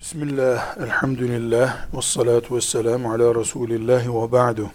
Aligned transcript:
Bismillah, 0.00 0.76
elhamdülillah, 0.78 1.94
ve 1.94 2.02
salatu 2.02 2.56
ve 2.56 2.60
selamu 2.60 3.12
ala 3.12 3.34
Resulillah 3.34 4.06
ve 4.06 4.32
ba'du. 4.32 4.70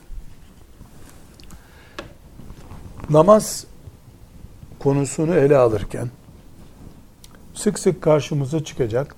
Namaz 3.10 3.66
konusunu 4.80 5.36
ele 5.36 5.58
alırken 5.58 6.10
sık 7.54 7.80
sık 7.80 8.02
karşımıza 8.02 8.64
çıkacak 8.64 9.16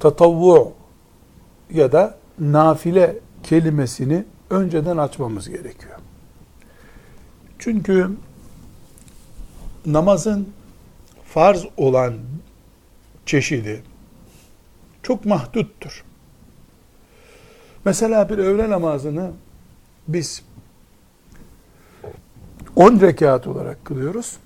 tatavvu 0.00 0.72
ya 1.74 1.92
da 1.92 2.18
nafile 2.38 3.18
kelimesini 3.42 4.24
önceden 4.50 4.96
açmamız 4.96 5.48
gerekiyor. 5.48 5.98
Çünkü 7.58 8.10
namazın 9.86 10.48
farz 11.24 11.66
olan 11.76 12.14
çeşidi 13.26 13.82
çok 15.06 15.24
mahduttur. 15.24 16.04
Mesela 17.84 18.28
bir 18.28 18.38
öğle 18.38 18.70
namazını 18.70 19.32
biz 20.08 20.42
10 22.76 23.00
rekat 23.00 23.46
olarak 23.46 23.84
kılıyoruz. 23.84 24.36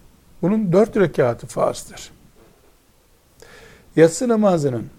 Bunun 0.42 0.72
4 0.72 0.96
rekatı 0.96 1.46
farzdır. 1.46 2.10
Yatsı 3.96 4.28
namazının 4.28 4.90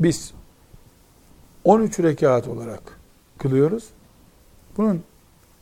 biz 0.00 0.34
13 1.64 2.00
rekat 2.00 2.48
olarak 2.48 2.98
kılıyoruz. 3.38 3.88
Bunun 4.76 5.04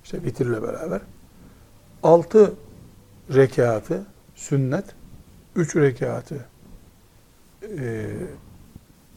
işte 0.04 0.24
bitirle 0.24 0.62
beraber 0.62 1.00
6 2.02 2.54
rekatı 3.34 4.06
sünnet, 4.34 4.84
3 5.56 5.76
rekatı 5.76 6.46
e, 7.62 8.10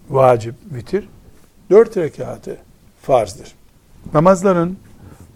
vacip 0.09 0.55
vitir, 0.71 1.09
dört 1.69 1.97
rekatı 1.97 2.57
farzdır. 3.01 3.55
Namazların 4.13 4.77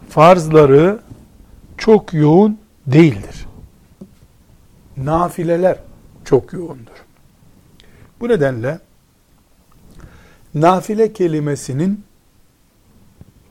farzları 0.10 1.00
çok 1.78 2.14
yoğun 2.14 2.60
değildir. 2.88 3.48
Nafileler 4.98 5.80
çok 6.26 6.54
yoğundur. 6.54 7.06
Bu 8.20 8.28
nedenle 8.28 8.80
nafile 10.54 11.14
kelimesinin 11.14 12.04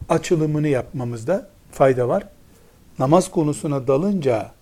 açılımını 0.09 0.69
yapmamızda 0.69 1.49
fayda 1.73 2.09
var. 2.09 2.29
Namaz 2.99 3.31
konusuna 3.31 3.87
dalınca 3.87 4.53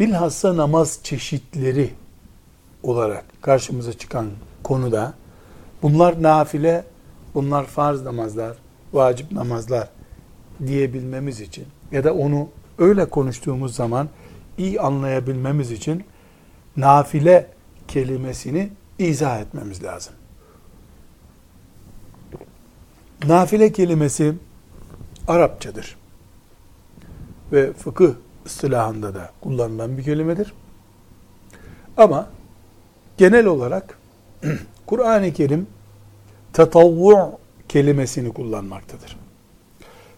bilhassa 0.00 0.56
namaz 0.56 1.00
çeşitleri 1.02 1.90
olarak 2.82 3.24
karşımıza 3.42 3.92
çıkan 3.92 4.26
konuda 4.62 5.14
bunlar 5.84 6.22
nafile, 6.22 6.84
bunlar 7.34 7.64
farz 7.64 8.02
namazlar, 8.02 8.56
vacip 8.92 9.32
namazlar 9.32 9.88
diyebilmemiz 10.66 11.40
için 11.40 11.66
ya 11.92 12.04
da 12.04 12.14
onu 12.14 12.48
öyle 12.78 13.04
konuştuğumuz 13.04 13.74
zaman 13.74 14.08
iyi 14.58 14.80
anlayabilmemiz 14.80 15.70
için 15.70 16.04
nafile 16.76 17.50
kelimesini 17.88 18.70
izah 18.98 19.40
etmemiz 19.40 19.84
lazım. 19.84 20.12
Nafile 23.26 23.72
kelimesi 23.72 24.34
Arapçadır. 25.28 25.96
Ve 27.52 27.72
fıkıh 27.72 28.14
ıstılahında 28.46 29.14
da 29.14 29.30
kullanılan 29.40 29.98
bir 29.98 30.02
kelimedir. 30.02 30.54
Ama 31.96 32.28
genel 33.16 33.46
olarak 33.46 33.98
Kur'an-ı 34.86 35.32
Kerim 35.32 35.66
tetavvu 36.54 37.38
kelimesini 37.68 38.32
kullanmaktadır. 38.32 39.16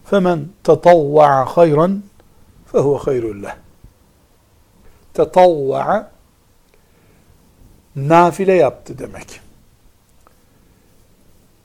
Femen 0.05 0.49
tetavva'a 0.63 1.45
hayran 1.45 2.03
fehuve 2.71 2.97
hayrun 2.97 3.43
leh. 3.43 3.55
Tetavva'a 5.13 6.11
nafile 7.95 8.53
yaptı 8.53 8.99
demek. 8.99 9.41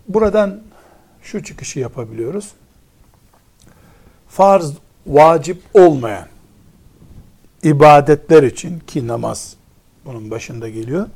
Buradan 0.09 0.61
şu 1.23 1.45
çıkışı 1.45 1.79
yapabiliyoruz. 1.81 2.53
Farz, 4.29 4.73
vacip 5.07 5.63
olmayan 5.75 6.27
ibadetler 7.63 8.43
için 8.43 8.79
ki 8.79 9.07
namaz 9.07 9.57
bunun 10.05 10.31
başında 10.31 10.69
geliyor. 10.69 11.09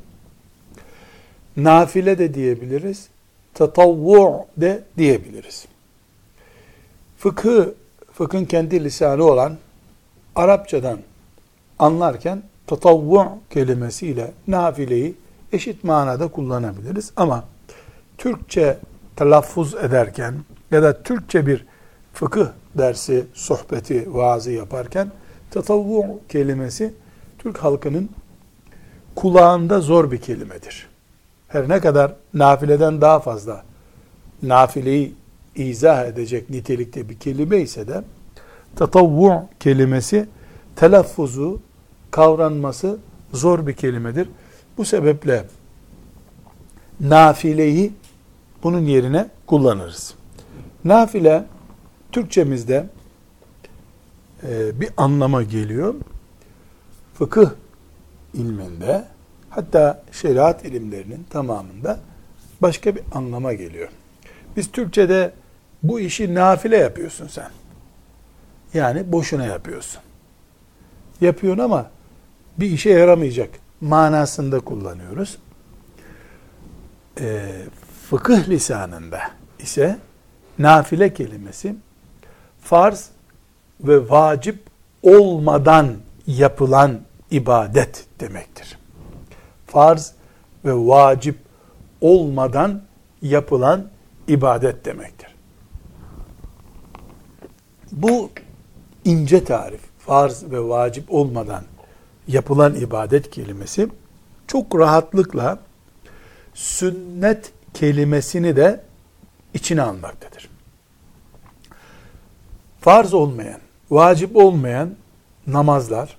Nafile 1.57 2.17
de 2.17 2.33
diyebiliriz. 2.33 3.09
Tatavvu 3.57 4.45
de 4.57 4.83
diyebiliriz. 4.97 5.65
Fıkı, 7.17 7.75
fıkhın 8.13 8.45
kendi 8.45 8.83
lisanı 8.83 9.23
olan 9.23 9.57
Arapçadan 10.35 10.99
anlarken 11.79 12.43
tatavvu 12.67 13.27
kelimesiyle 13.49 14.31
nafileyi 14.47 15.15
eşit 15.53 15.83
manada 15.83 16.27
kullanabiliriz. 16.27 17.11
Ama 17.15 17.43
Türkçe 18.17 18.77
telaffuz 19.15 19.75
ederken 19.75 20.35
ya 20.71 20.83
da 20.83 21.03
Türkçe 21.03 21.47
bir 21.47 21.65
fıkıh 22.13 22.47
dersi, 22.77 23.25
sohbeti, 23.33 24.13
vaazı 24.13 24.51
yaparken 24.51 25.11
tatavvu 25.51 26.19
kelimesi 26.29 26.93
Türk 27.39 27.57
halkının 27.57 28.09
kulağında 29.15 29.81
zor 29.81 30.11
bir 30.11 30.21
kelimedir. 30.21 30.96
Her 31.47 31.69
ne 31.69 31.79
kadar 31.79 32.15
nafileden 32.33 33.01
daha 33.01 33.19
fazla 33.19 33.63
nafileyi 34.41 35.15
izah 35.55 36.05
edecek 36.05 36.49
nitelikte 36.49 37.09
bir 37.09 37.19
kelime 37.19 37.57
ise 37.57 37.87
de 37.87 38.03
tatavvu 38.75 39.43
kelimesi 39.59 40.27
telaffuzu, 40.75 41.61
kavranması 42.11 42.97
zor 43.33 43.67
bir 43.67 43.73
kelimedir. 43.73 44.29
Bu 44.77 44.85
sebeple 44.85 45.45
nafileyi 46.99 47.93
bunun 48.63 48.85
yerine 48.85 49.29
kullanırız. 49.45 50.13
Nafile 50.85 51.45
Türkçemizde 52.11 52.85
e, 54.43 54.81
bir 54.81 54.89
anlama 54.97 55.43
geliyor. 55.43 55.95
Fıkıh 57.13 57.49
ilminde 58.33 59.05
hatta 59.57 60.03
şeriat 60.11 60.65
ilimlerinin 60.65 61.25
tamamında 61.29 61.99
başka 62.61 62.95
bir 62.95 63.03
anlama 63.13 63.53
geliyor. 63.53 63.89
Biz 64.57 64.71
Türkçe'de 64.71 65.31
bu 65.83 65.99
işi 65.99 66.35
nafile 66.35 66.77
yapıyorsun 66.77 67.27
sen. 67.27 67.49
Yani 68.73 69.11
boşuna 69.11 69.45
yapıyorsun. 69.45 70.01
Yapıyorsun 71.21 71.63
ama 71.63 71.89
bir 72.57 72.71
işe 72.71 72.89
yaramayacak 72.89 73.49
manasında 73.81 74.59
kullanıyoruz. 74.59 75.37
E, 77.19 77.49
fıkıh 78.09 78.49
lisanında 78.49 79.21
ise 79.59 79.97
nafile 80.59 81.13
kelimesi 81.13 81.75
farz 82.61 83.09
ve 83.81 84.09
vacip 84.09 84.59
olmadan 85.03 85.95
yapılan 86.27 86.99
ibadet 87.31 88.05
demektir. 88.19 88.76
Farz 89.67 90.13
ve 90.65 90.73
vacip 90.73 91.39
olmadan 92.01 92.81
yapılan 93.21 93.87
ibadet 94.27 94.85
demektir. 94.85 95.35
Bu 97.91 98.29
ince 99.05 99.43
tarif, 99.43 99.81
farz 99.99 100.43
ve 100.51 100.67
vacip 100.67 101.13
olmadan 101.13 101.63
yapılan 102.27 102.75
ibadet 102.75 103.31
kelimesi 103.31 103.87
çok 104.47 104.79
rahatlıkla 104.79 105.59
sünnet 106.53 107.51
kelimesini 107.73 108.55
de 108.55 108.83
içine 109.53 109.81
almaktadır. 109.81 110.49
Farz 112.81 113.13
olmayan, 113.13 113.59
vacip 113.89 114.35
olmayan 114.35 114.95
namazlar, 115.47 116.17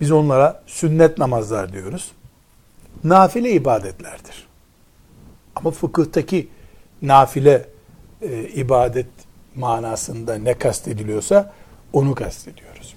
biz 0.00 0.10
onlara 0.10 0.62
sünnet 0.66 1.18
namazlar 1.18 1.72
diyoruz. 1.72 2.12
Nafile 3.04 3.52
ibadetlerdir. 3.52 4.46
Ama 5.56 5.70
fıkıhtaki 5.70 6.48
nafile 7.02 7.68
e, 8.22 8.42
ibadet 8.42 9.06
manasında 9.56 10.34
ne 10.34 10.54
kastediliyorsa 10.54 11.52
onu 11.92 12.14
kastediyoruz. 12.14 12.94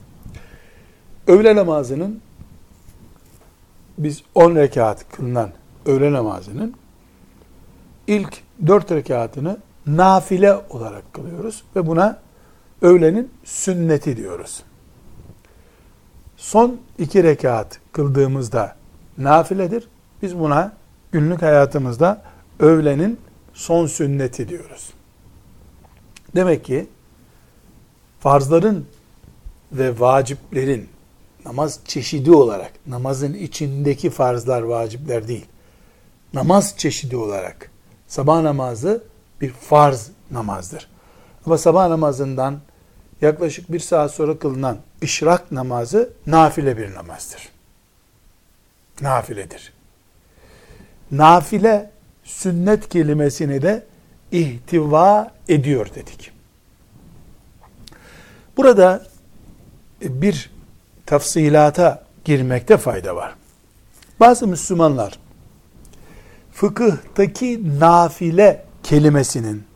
Öğle 1.27 1.55
namazının 1.55 2.21
biz 3.97 4.23
10 4.35 4.55
rekat 4.55 5.09
kılınan 5.09 5.51
öğle 5.85 6.11
namazının 6.11 6.73
ilk 8.07 8.41
4 8.67 8.91
rekatını 8.91 9.57
nafile 9.87 10.55
olarak 10.69 11.13
kılıyoruz 11.13 11.63
ve 11.75 11.87
buna 11.87 12.19
öğlenin 12.81 13.31
sünneti 13.43 14.17
diyoruz. 14.17 14.63
Son 16.37 16.77
iki 16.97 17.23
rekat 17.23 17.79
kıldığımızda 17.91 18.75
nafiledir. 19.17 19.87
Biz 20.21 20.39
buna 20.39 20.73
günlük 21.11 21.41
hayatımızda 21.41 22.21
öğlenin 22.59 23.19
son 23.53 23.87
sünneti 23.87 24.49
diyoruz. 24.49 24.89
Demek 26.35 26.65
ki 26.65 26.87
farzların 28.19 28.85
ve 29.71 29.99
vaciplerin 29.99 30.89
namaz 31.45 31.79
çeşidi 31.85 32.31
olarak, 32.31 32.71
namazın 32.87 33.33
içindeki 33.33 34.09
farzlar, 34.09 34.61
vacipler 34.61 35.27
değil, 35.27 35.45
namaz 36.33 36.77
çeşidi 36.77 37.17
olarak 37.17 37.71
sabah 38.07 38.41
namazı 38.41 39.03
bir 39.41 39.51
farz 39.51 40.11
namazdır. 40.31 40.87
Ama 41.45 41.57
sabah 41.57 41.87
namazından 41.87 42.59
yaklaşık 43.21 43.71
bir 43.71 43.79
saat 43.79 44.11
sonra 44.11 44.39
kılınan 44.39 44.77
işrak 45.01 45.51
namazı 45.51 46.09
nafile 46.27 46.77
bir 46.77 46.95
namazdır. 46.95 47.49
Nafiledir. 49.01 49.73
Nafile 51.11 51.91
sünnet 52.23 52.89
kelimesini 52.89 53.61
de 53.61 53.85
ihtiva 54.31 55.31
ediyor 55.49 55.87
dedik. 55.95 56.31
Burada 58.57 59.07
bir 60.01 60.49
tafsilata 61.05 62.03
girmekte 62.25 62.77
fayda 62.77 63.15
var. 63.15 63.35
Bazı 64.19 64.47
Müslümanlar 64.47 65.19
fıkıhtaki 66.53 67.79
nafile 67.79 68.65
kelimesinin 68.83 69.66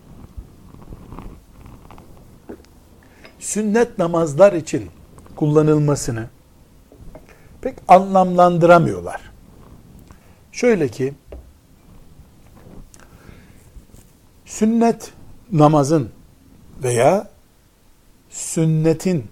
sünnet 3.42 3.98
namazlar 3.98 4.54
için 4.54 4.90
kullanılmasını 5.36 6.30
pek 7.62 7.76
anlamlandıramıyorlar. 7.88 9.22
Şöyle 10.52 10.88
ki 10.88 11.14
sünnet 14.46 15.12
namazın 15.52 16.10
veya 16.84 17.30
sünnetin 18.30 19.28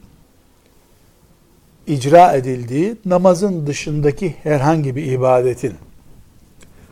icra 1.87 2.33
edildiği 2.33 2.95
namazın 3.05 3.67
dışındaki 3.67 4.35
herhangi 4.43 4.95
bir 4.95 5.05
ibadetin 5.05 5.75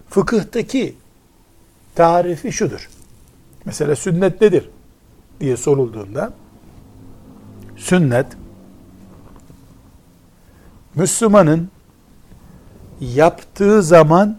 fıkıhtaki 0.10 0.96
tarifi 1.96 2.52
şudur. 2.52 2.90
Mesela 3.66 3.96
sünnet 3.96 4.42
nedir 4.42 4.70
diye 5.40 5.58
sorulduğunda 5.58 6.34
sünnet 7.78 8.26
Müslümanın 10.96 11.70
yaptığı 13.00 13.84
zaman 13.84 14.38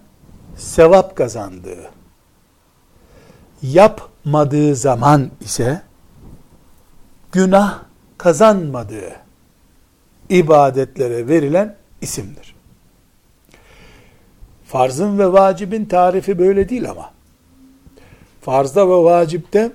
sevap 0.57 1.17
kazandığı, 1.17 1.91
yapmadığı 3.63 4.77
zaman 4.77 5.31
ise 5.41 5.83
günah 7.33 7.83
kazanmadığı 8.19 9.13
ibadetlere 10.29 11.29
verilen 11.29 11.77
isimdir. 12.01 12.55
Farzın 14.67 15.19
ve 15.19 15.33
vacibin 15.33 15.85
tarifi 15.85 16.39
böyle 16.39 16.69
değil 16.69 16.91
ama. 16.91 17.11
Farzda 18.41 18.89
ve 18.89 19.05
vacipte 19.05 19.73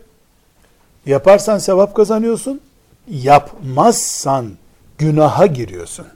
yaparsan 1.05 1.57
sevap 1.57 1.95
kazanıyorsun, 1.95 2.61
yapmazsan 3.07 4.51
günaha 4.97 5.45
giriyorsun. 5.45 6.07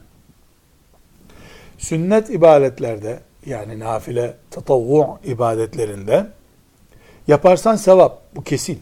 Sünnet 1.77 2.29
ibadetlerde 2.29 3.19
yani 3.45 3.79
nafile, 3.79 4.37
tatavvu 4.51 5.19
ibadetlerinde 5.23 6.27
yaparsan 7.27 7.75
sevap 7.75 8.21
bu 8.35 8.43
kesin. 8.43 8.81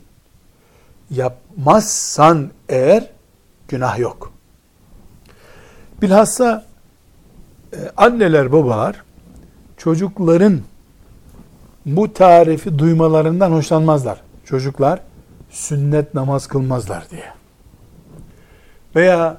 Yapmazsan 1.09 2.51
eğer 2.69 3.09
günah 3.67 3.99
yok. 3.99 4.33
Bilhassa 6.01 6.65
e, 7.73 7.77
anneler 7.97 8.51
babalar 8.51 9.03
çocukların 9.77 10.61
bu 11.85 12.13
tarifi 12.13 12.79
duymalarından 12.79 13.51
hoşlanmazlar. 13.51 14.21
Çocuklar 14.45 14.99
sünnet 15.49 16.13
namaz 16.13 16.47
kılmazlar 16.47 17.09
diye. 17.09 17.33
Veya 18.95 19.37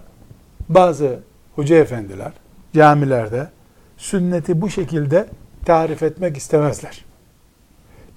bazı 0.69 1.21
hoca 1.55 1.77
efendiler 1.77 2.33
camilerde 2.75 3.49
sünneti 3.97 4.61
bu 4.61 4.71
şekilde 4.71 5.29
tarif 5.65 6.03
etmek 6.03 6.37
istemezler. 6.37 7.05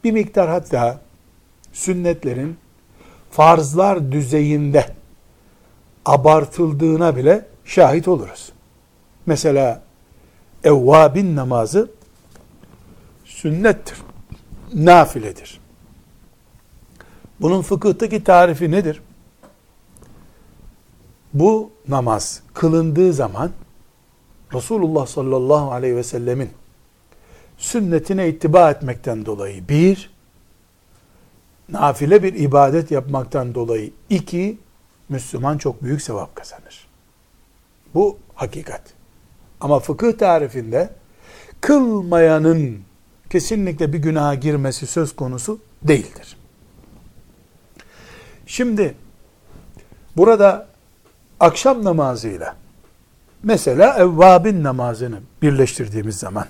Bir 0.04 0.12
miktar 0.12 0.50
hatta 0.50 1.02
sünnetlerin 1.74 2.58
farzlar 3.32 4.12
düzeyinde 4.12 4.86
abartıldığına 6.06 7.16
bile 7.16 7.46
şahit 7.66 8.08
oluruz. 8.08 8.52
Mesela 9.26 9.82
evvabin 10.64 11.36
namazı 11.36 11.92
sünnettir, 13.26 13.98
nafiledir. 14.74 15.60
Bunun 17.42 17.62
fıkıhtaki 17.62 18.24
tarifi 18.24 18.72
nedir? 18.72 19.02
Bu 21.34 21.72
namaz 21.88 22.42
kılındığı 22.54 23.14
zaman 23.14 23.52
Resulullah 24.54 25.08
sallallahu 25.08 25.72
aleyhi 25.72 25.96
ve 25.96 26.04
sellemin 26.04 26.50
sünnetine 27.58 28.30
ittiba 28.30 28.72
etmekten 28.72 29.26
dolayı 29.26 29.68
bir, 29.70 30.12
nafile 31.70 32.24
bir 32.24 32.34
ibadet 32.34 32.92
yapmaktan 32.92 33.56
dolayı 33.56 33.92
iki, 34.10 34.58
Müslüman 35.10 35.58
çok 35.58 35.84
büyük 35.84 36.02
sevap 36.02 36.36
kazanır. 36.36 36.88
Bu 37.94 38.18
hakikat. 38.36 38.82
Ama 39.62 39.80
fıkıh 39.80 40.18
tarifinde 40.18 40.90
kılmayanın 41.62 42.80
kesinlikle 43.30 43.94
bir 43.94 43.98
günaha 43.98 44.42
girmesi 44.42 44.88
söz 44.88 45.16
konusu 45.16 45.60
değildir. 45.84 46.38
Şimdi 48.46 48.96
burada 50.18 50.68
akşam 51.40 51.84
namazıyla 51.84 52.56
mesela 53.44 53.98
evvabin 53.98 54.64
namazını 54.64 55.20
birleştirdiğimiz 55.42 56.18
zaman 56.20 56.46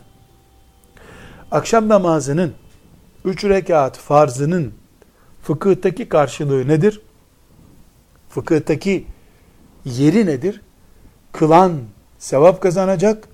akşam 1.51 1.89
namazının 1.89 2.53
üç 3.25 3.45
rekat 3.45 3.97
farzının 3.97 4.73
fıkıhtaki 5.41 6.09
karşılığı 6.09 6.67
nedir? 6.67 7.01
Fıkıhtaki 8.29 9.05
yeri 9.85 10.25
nedir? 10.25 10.61
Kılan 11.31 11.73
sevap 12.19 12.61
kazanacak, 12.61 13.27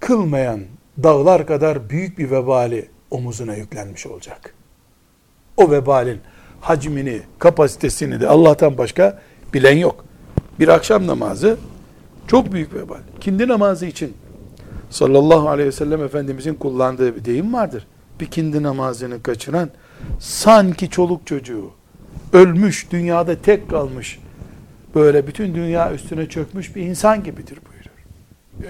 kılmayan 0.00 0.60
dağlar 1.02 1.46
kadar 1.46 1.90
büyük 1.90 2.18
bir 2.18 2.30
vebali 2.30 2.88
omuzuna 3.10 3.54
yüklenmiş 3.54 4.06
olacak. 4.06 4.54
O 5.56 5.70
vebalin 5.70 6.20
hacmini, 6.60 7.22
kapasitesini 7.38 8.20
de 8.20 8.28
Allah'tan 8.28 8.78
başka 8.78 9.22
bilen 9.54 9.76
yok. 9.76 10.07
Bir 10.58 10.68
akşam 10.68 11.06
namazı 11.06 11.56
çok 12.26 12.52
büyük 12.52 12.74
vebal. 12.74 13.00
Kindi 13.20 13.48
namazı 13.48 13.86
için 13.86 14.12
sallallahu 14.90 15.48
aleyhi 15.48 15.68
ve 15.68 15.72
sellem 15.72 16.02
Efendimizin 16.02 16.54
kullandığı 16.54 17.16
bir 17.16 17.24
deyim 17.24 17.52
vardır. 17.52 17.86
Bir 18.20 18.26
kindi 18.26 18.62
namazını 18.62 19.22
kaçıran 19.22 19.70
sanki 20.20 20.90
çoluk 20.90 21.26
çocuğu 21.26 21.70
ölmüş, 22.32 22.90
dünyada 22.90 23.42
tek 23.42 23.70
kalmış, 23.70 24.18
böyle 24.94 25.26
bütün 25.26 25.54
dünya 25.54 25.94
üstüne 25.94 26.28
çökmüş 26.28 26.76
bir 26.76 26.82
insan 26.82 27.24
gibidir 27.24 27.58
buyurur. 27.68 27.90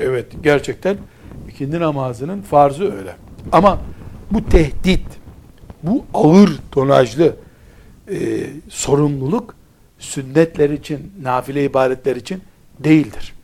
Evet, 0.00 0.26
gerçekten 0.42 0.97
ikindi 1.49 1.80
namazının 1.80 2.42
farzı 2.42 2.97
öyle. 2.97 3.16
Ama 3.52 3.78
bu 4.30 4.45
tehdit, 4.45 5.07
bu 5.83 6.04
ağır 6.14 6.50
tonajlı 6.73 7.37
e, 8.11 8.16
sorumluluk 8.68 9.54
sünnetler 9.98 10.70
için, 10.70 11.12
nafile 11.22 11.64
ibadetler 11.64 12.16
için 12.16 12.42
değildir. 12.78 13.34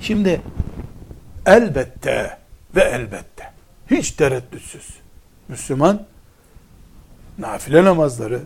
Şimdi 0.00 0.40
elbette 1.46 2.38
ve 2.76 2.82
elbette 2.82 3.52
hiç 3.90 4.10
tereddütsüz 4.10 4.88
Müslüman 5.48 6.06
nafile 7.38 7.84
namazları, 7.84 8.40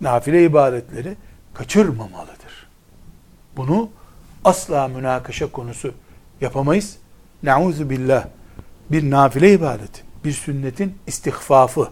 nafile 0.00 0.44
ibadetleri 0.44 1.16
kaçırmamalıdır. 1.54 2.68
Bunu 3.56 3.90
asla 4.44 4.88
münakaşa 4.88 5.52
konusu 5.52 5.94
yapamayız. 6.40 6.96
Nauzu 7.42 7.90
billah 7.90 8.26
bir 8.90 9.10
nafile 9.10 9.52
ibadetin, 9.52 10.04
bir 10.24 10.32
sünnetin 10.32 10.98
istihfafı 11.06 11.88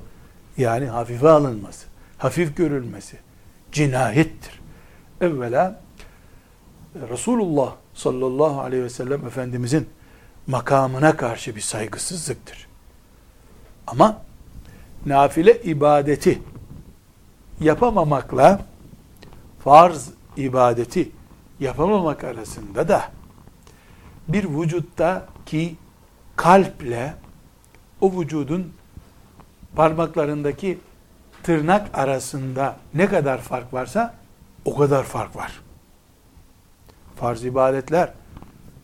yani 0.56 0.86
hafife 0.86 1.28
alınması, 1.28 1.86
hafif 2.18 2.56
görülmesi 2.56 3.16
cinayettir. 3.72 4.60
Evvela 5.20 5.80
Resulullah 7.10 7.74
sallallahu 7.94 8.60
aleyhi 8.60 8.84
ve 8.84 8.90
sellem 8.90 9.26
Efendimizin 9.26 9.88
makamına 10.46 11.16
karşı 11.16 11.56
bir 11.56 11.60
saygısızlıktır. 11.60 12.68
Ama 13.86 14.22
nafile 15.06 15.62
ibadeti 15.62 16.42
yapamamakla 17.60 18.60
farz 19.64 20.10
ibadeti 20.36 21.10
yapamamak 21.60 22.24
arasında 22.24 22.88
da 22.88 23.10
bir 24.28 24.44
vücutta 24.44 25.26
ki 25.46 25.76
kalple 26.36 27.14
o 28.00 28.20
vücudun 28.20 28.72
parmaklarındaki 29.76 30.78
tırnak 31.48 31.98
arasında 31.98 32.76
ne 32.94 33.06
kadar 33.06 33.38
fark 33.38 33.74
varsa 33.74 34.14
o 34.64 34.76
kadar 34.76 35.04
fark 35.04 35.36
var. 35.36 35.60
Farz 37.16 37.44
ibadetler 37.44 38.12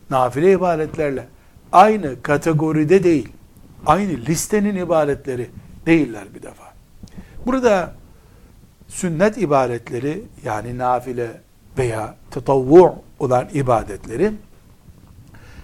nafile 0.09 0.51
ibadetlerle 0.51 1.27
aynı 1.71 2.21
kategoride 2.21 3.03
değil. 3.03 3.29
Aynı 3.85 4.11
listenin 4.11 4.75
ibadetleri 4.75 5.49
değiller 5.85 6.23
bir 6.35 6.43
defa. 6.43 6.73
Burada 7.45 7.93
sünnet 8.87 9.37
ibadetleri 9.37 10.23
yani 10.43 10.77
nafile 10.77 11.41
veya 11.77 12.15
tetavvu 12.31 12.95
olan 13.19 13.49
ibadetleri 13.53 14.31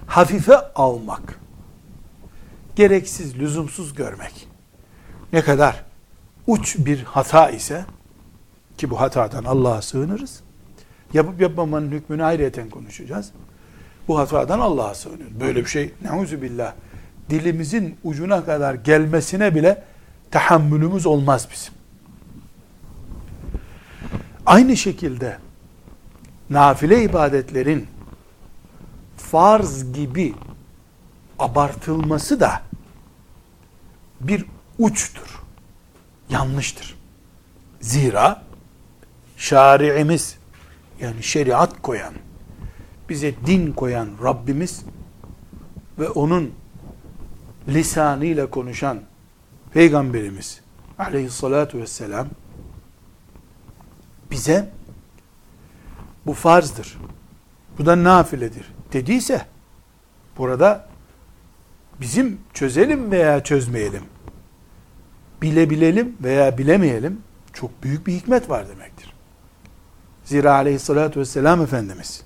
hafife 0.08 0.58
almak, 0.75 1.39
gereksiz, 2.75 3.39
lüzumsuz 3.39 3.93
görmek 3.93 4.48
ne 5.34 5.41
kadar 5.41 5.90
uç 6.51 6.75
bir 6.77 7.03
hata 7.03 7.50
ise 7.50 7.86
ki 8.77 8.89
bu 8.89 9.01
hatadan 9.01 9.43
Allah'a 9.43 9.81
sığınırız. 9.81 10.39
Yapıp 11.13 11.41
yapmamanın 11.41 11.91
hükmünü 11.91 12.24
ayrıyeten 12.24 12.70
konuşacağız. 12.70 13.31
Bu 14.08 14.20
hatadan 14.20 14.60
Allah'a 14.60 14.96
sığınıyoruz. 14.96 15.39
Böyle 15.39 15.60
bir 15.60 15.70
şey 15.70 15.93
neuzu 16.03 16.41
billah 16.41 16.74
dilimizin 17.29 17.98
ucuna 18.03 18.46
kadar 18.46 18.74
gelmesine 18.74 19.55
bile 19.55 19.84
tahammülümüz 20.31 21.05
olmaz 21.05 21.48
bizim. 21.51 21.74
Aynı 24.46 24.77
şekilde 24.77 25.38
nafile 26.50 27.03
ibadetlerin 27.03 27.88
farz 29.17 29.93
gibi 29.93 30.34
abartılması 31.39 32.39
da 32.39 32.62
bir 34.22 34.46
uçtur. 34.79 35.40
Yanlıştır. 36.32 36.96
Zira 37.82 38.44
şari'imiz 39.38 40.38
yani 41.02 41.24
şeriat 41.24 41.82
koyan, 41.82 42.14
bize 43.10 43.34
din 43.46 43.72
koyan 43.72 44.10
Rabbimiz 44.24 44.86
ve 46.00 46.10
onun 46.10 46.54
lisanıyla 47.68 48.50
konuşan 48.50 49.02
Peygamberimiz 49.74 50.62
aleyhissalatu 51.00 51.78
vesselam 51.78 52.28
bize 54.32 54.70
bu 56.26 56.34
farzdır. 56.34 56.98
Bu 57.80 57.86
da 57.86 58.04
nafiledir 58.04 58.74
dediyse 58.94 59.46
burada 60.38 60.88
bizim 62.02 62.40
çözelim 62.54 63.12
veya 63.12 63.44
çözmeyelim 63.44 64.04
bilebilelim 65.41 66.17
veya 66.24 66.57
bilemeyelim 66.57 67.21
çok 67.53 67.83
büyük 67.83 68.07
bir 68.07 68.13
hikmet 68.13 68.50
var 68.50 68.69
demektir. 68.69 69.13
Zira 70.24 70.53
aleyhissalatü 70.53 71.19
vesselam 71.19 71.62
Efendimiz 71.62 72.24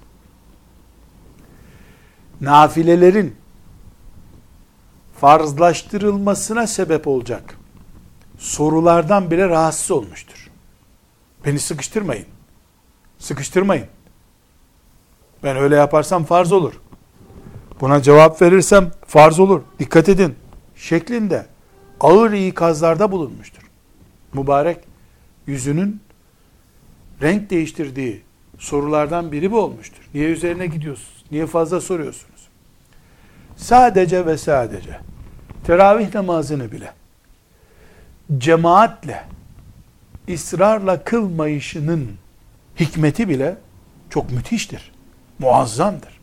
nafilelerin 2.42 3.36
farzlaştırılmasına 5.20 6.68
sebep 6.68 7.08
olacak 7.08 7.58
sorulardan 8.38 9.32
bile 9.32 9.50
rahatsız 9.50 9.92
olmuştur. 9.92 10.50
Beni 11.46 11.60
sıkıştırmayın. 11.60 12.26
Sıkıştırmayın. 13.20 13.88
Ben 15.44 15.58
öyle 15.58 15.76
yaparsam 15.76 16.24
farz 16.24 16.52
olur. 16.52 16.74
Buna 17.82 18.02
cevap 18.02 18.42
verirsem 18.42 18.92
farz 19.08 19.40
olur. 19.40 19.62
Dikkat 19.80 20.10
edin. 20.10 20.36
Şeklinde 20.76 21.46
ağır 22.00 22.34
ikazlarda 22.34 23.12
bulunmuştur. 23.12 23.62
Mübarek 24.34 24.78
yüzünün 25.48 26.02
renk 27.22 27.50
değiştirdiği 27.50 28.22
sorulardan 28.58 29.32
biri 29.32 29.52
bu 29.52 29.60
olmuştur. 29.60 30.10
Niye 30.14 30.30
üzerine 30.30 30.68
gidiyorsunuz? 30.68 31.26
Niye 31.32 31.48
fazla 31.48 31.82
soruyorsunuz? 31.82 32.48
Sadece 33.58 34.26
ve 34.26 34.38
sadece 34.38 35.00
teravih 35.64 36.14
namazını 36.14 36.72
bile 36.72 36.94
cemaatle 38.38 39.24
ısrarla 40.30 41.04
kılmayışının 41.04 42.10
hikmeti 42.80 43.30
bile 43.30 43.58
çok 44.10 44.32
müthiştir. 44.32 44.92
Muazzamdır. 45.40 46.20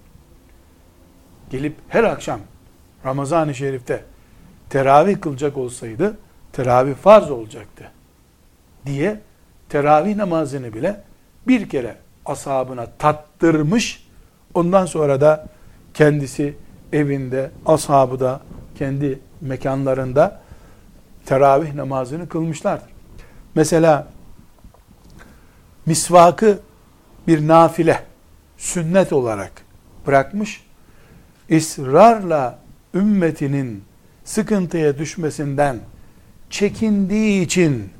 Gelip 1.51 1.77
her 1.89 2.05
akşam 2.05 2.41
Ramazan-ı 3.05 3.55
Şerif'te 3.55 4.05
teravih 4.73 5.21
kılacak 5.21 5.57
olsaydı 5.57 6.17
teravih 6.53 6.95
farz 6.95 7.31
olacaktı 7.31 7.91
diye 8.87 9.21
teravih 9.69 10.17
namazını 10.17 10.73
bile 10.73 11.01
bir 11.49 11.69
kere 11.69 11.97
ashabına 12.27 12.87
tattırmış 12.99 14.07
ondan 14.55 14.87
sonra 14.87 15.21
da 15.21 15.47
kendisi 15.95 16.55
evinde 16.93 17.51
ashabı 17.67 18.21
da 18.21 18.41
kendi 18.79 19.19
mekanlarında 19.41 20.41
teravih 21.27 21.75
namazını 21.75 22.29
kılmışlardır. 22.29 22.89
Mesela 23.55 24.09
misvakı 25.87 26.59
bir 27.27 27.49
nafile, 27.49 28.03
sünnet 28.57 29.13
olarak 29.13 29.53
bırakmış, 30.07 30.65
ısrarla 31.51 32.59
ümmetinin 32.95 33.85
sıkıntıya 34.25 34.99
düşmesinden 34.99 35.79
çekindiği 36.51 37.45
için 37.45 37.91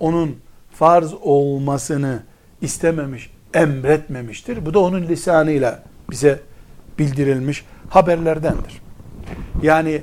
onun 0.00 0.36
farz 0.70 1.14
olmasını 1.22 2.22
istememiş, 2.60 3.30
emretmemiştir. 3.54 4.66
Bu 4.66 4.74
da 4.74 4.78
onun 4.78 5.02
lisanıyla 5.02 5.82
bize 6.10 6.40
bildirilmiş 6.98 7.64
haberlerdendir. 7.88 8.82
Yani 9.62 10.02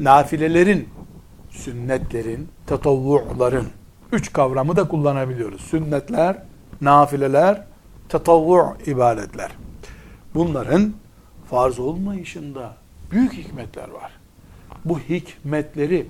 nafilelerin, 0.00 0.88
sünnetlerin, 1.50 2.48
tatavvu'ların 2.66 3.66
üç 4.12 4.32
kavramı 4.32 4.76
da 4.76 4.88
kullanabiliyoruz. 4.88 5.60
Sünnetler, 5.60 6.36
nafileler, 6.80 7.64
tatavvu 8.08 8.76
ibadetler. 8.86 9.50
Bunların 10.34 10.92
farz 11.50 11.78
olmayışında 11.78 12.76
büyük 13.10 13.32
hikmetler 13.32 13.88
var 13.88 14.23
bu 14.84 14.98
hikmetleri 14.98 16.06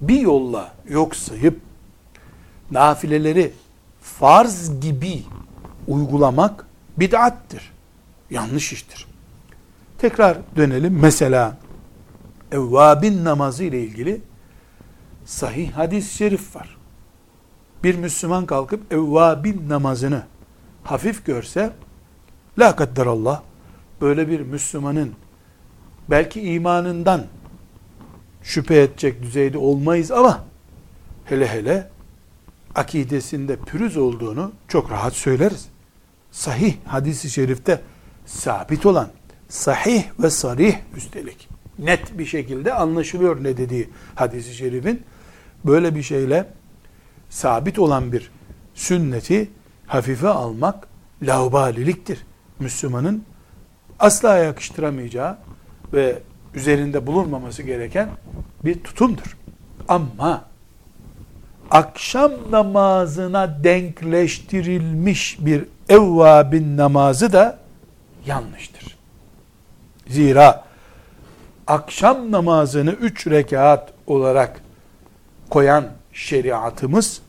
bir 0.00 0.20
yolla 0.20 0.72
yok 0.88 1.16
sayıp 1.16 1.60
nafileleri 2.70 3.52
farz 4.00 4.80
gibi 4.80 5.22
uygulamak 5.88 6.66
bid'attir. 6.96 7.72
Yanlış 8.30 8.72
iştir. 8.72 9.06
Tekrar 9.98 10.38
dönelim. 10.56 10.98
Mesela 11.00 11.56
evvabin 12.52 13.24
namazı 13.24 13.64
ile 13.64 13.80
ilgili 13.80 14.20
sahih 15.24 15.72
hadis-i 15.72 16.16
şerif 16.16 16.56
var. 16.56 16.76
Bir 17.84 17.94
Müslüman 17.94 18.46
kalkıp 18.46 18.92
evvabin 18.92 19.68
namazını 19.68 20.22
hafif 20.84 21.26
görse 21.26 21.72
la 22.58 22.76
kadderallah 22.76 23.42
böyle 24.00 24.28
bir 24.28 24.40
Müslümanın 24.40 25.12
belki 26.10 26.40
imanından 26.40 27.26
şüphe 28.42 28.82
edecek 28.82 29.22
düzeyde 29.22 29.58
olmayız 29.58 30.10
ama 30.10 30.44
hele 31.24 31.48
hele 31.48 31.90
akidesinde 32.74 33.56
pürüz 33.56 33.96
olduğunu 33.96 34.52
çok 34.68 34.90
rahat 34.90 35.14
söyleriz. 35.14 35.66
Sahih 36.30 36.74
hadisi 36.84 37.30
şerifte 37.30 37.80
sabit 38.26 38.86
olan, 38.86 39.08
sahih 39.48 40.04
ve 40.18 40.30
sarih 40.30 40.76
üstelik 40.96 41.48
net 41.78 42.18
bir 42.18 42.26
şekilde 42.26 42.74
anlaşılıyor 42.74 43.44
ne 43.44 43.56
dediği 43.56 43.90
hadisi 44.14 44.54
şerifin. 44.54 45.02
Böyle 45.64 45.94
bir 45.94 46.02
şeyle 46.02 46.46
sabit 47.30 47.78
olan 47.78 48.12
bir 48.12 48.30
sünneti 48.74 49.50
hafife 49.86 50.28
almak 50.28 50.88
laubaliliktir. 51.22 52.26
Müslümanın 52.58 53.24
asla 53.98 54.36
yakıştıramayacağı 54.36 55.38
ve 55.92 56.22
üzerinde 56.54 57.06
bulunmaması 57.06 57.62
gereken 57.62 58.08
bir 58.64 58.82
tutumdur. 58.82 59.36
Ama 59.88 60.44
akşam 61.70 62.32
namazına 62.50 63.64
denkleştirilmiş 63.64 65.38
bir 65.40 65.64
evvabin 65.88 66.76
namazı 66.76 67.32
da 67.32 67.58
yanlıştır. 68.26 68.96
Zira 70.08 70.64
akşam 71.66 72.32
namazını 72.32 72.90
üç 72.90 73.26
rekat 73.26 73.92
olarak 74.06 74.60
koyan 75.50 75.84
şeriatımız 76.12 77.22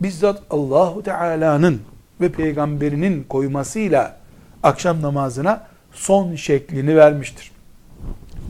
bizzat 0.00 0.42
Allahu 0.50 1.02
Teala'nın 1.02 1.82
ve 2.20 2.32
peygamberinin 2.32 3.24
koymasıyla 3.24 4.16
akşam 4.62 5.02
namazına 5.02 5.66
son 5.92 6.34
şeklini 6.34 6.96
vermiştir. 6.96 7.49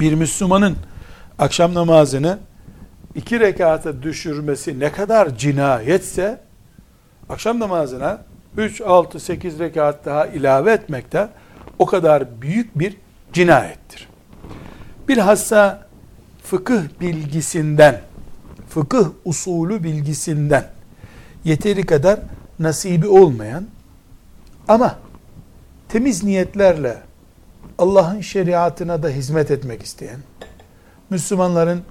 Bir 0.00 0.12
Müslümanın 0.12 0.76
akşam 1.38 1.74
namazını 1.74 2.38
iki 3.14 3.40
rekata 3.40 4.02
düşürmesi 4.02 4.80
ne 4.80 4.92
kadar 4.92 5.36
cinayetse 5.36 6.40
akşam 7.28 7.60
namazına 7.60 8.22
3, 8.56 8.80
6, 8.80 9.20
8 9.20 9.58
rekat 9.58 10.04
daha 10.04 10.26
ilave 10.26 10.72
etmek 10.72 11.12
de 11.12 11.28
o 11.78 11.86
kadar 11.86 12.42
büyük 12.42 12.78
bir 12.78 12.96
cinayettir. 13.32 14.08
Bilhassa 15.08 15.86
fıkıh 16.42 16.82
bilgisinden, 17.00 18.00
fıkıh 18.68 19.08
usulü 19.24 19.84
bilgisinden 19.84 20.64
yeteri 21.44 21.86
kadar 21.86 22.20
nasibi 22.58 23.08
olmayan 23.08 23.66
ama 24.68 24.98
temiz 25.88 26.24
niyetlerle 26.24 26.96
Allah'ın 27.80 28.20
şeriatına 28.20 29.02
da 29.02 29.08
hizmet 29.08 29.50
etmek 29.50 29.82
isteyen, 29.82 30.20
Müslümanların 31.10 31.82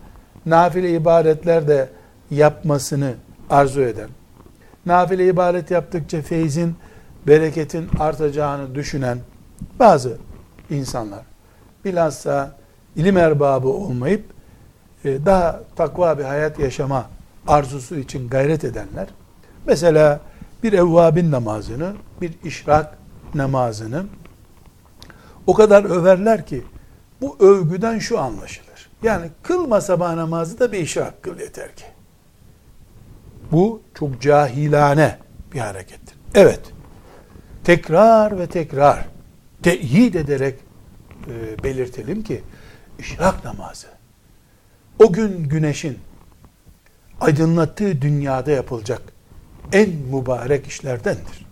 nafile 0.46 0.91
ibadetler 0.93 1.67
de 1.67 1.89
yapmasını 2.31 3.13
arzu 3.50 3.81
eden, 3.81 4.10
nafile 4.86 5.27
ibadet 5.27 5.72
yaptıkça 5.72 6.22
feyzin, 6.22 6.75
bereketin 7.27 7.89
artacağını 8.00 8.75
düşünen 8.75 9.17
bazı 9.79 10.17
insanlar, 10.69 11.24
bilhassa 11.86 12.55
ilim 12.96 13.17
erbabı 13.17 13.67
olmayıp 13.67 14.24
e, 15.05 15.25
daha 15.25 15.60
takva 15.75 16.17
bir 16.17 16.24
hayat 16.24 16.60
yaşama 16.60 17.05
arzusu 17.48 17.96
için 17.96 18.29
gayret 18.29 18.63
edenler, 18.63 19.08
mesela 19.67 20.19
bir 20.63 20.74
evvabin 20.74 21.31
namazını, 21.31 21.93
bir 22.22 22.34
işrak 22.43 22.98
namazını 23.36 24.03
o 25.49 25.53
kadar 25.53 25.83
överler 25.83 26.45
ki 26.45 26.63
bu 27.21 27.37
övgüden 27.39 27.99
şu 27.99 28.19
anlaşılır. 28.19 28.89
Yani 29.03 29.29
kılma 29.43 29.81
sabah 29.81 30.15
namazı 30.15 30.59
da 30.59 30.71
bir 30.71 30.77
işrak 30.77 31.23
kıl 31.23 31.39
yeter 31.39 31.75
ki. 31.75 31.85
Bu 33.51 33.81
çok 33.95 34.21
cahilane 34.21 35.17
bir 35.53 35.59
harekettir. 35.59 36.15
Evet, 36.35 36.59
tekrar 37.63 38.39
ve 38.39 38.47
tekrar 38.47 39.05
teyit 39.63 40.15
ederek 40.15 40.59
e, 41.27 41.63
belirtelim 41.63 42.23
ki 42.23 42.43
işrak 42.99 43.45
namazı 43.45 43.87
o 44.99 45.13
gün 45.13 45.43
güneşin 45.43 45.99
aydınlattığı 47.21 48.01
dünyada 48.01 48.51
yapılacak 48.51 49.01
en 49.71 49.89
mübarek 49.89 50.67
işlerdendir. 50.67 51.45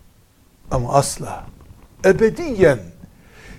Ama 0.70 0.92
asla 0.92 1.46
ebediyen 2.04 2.78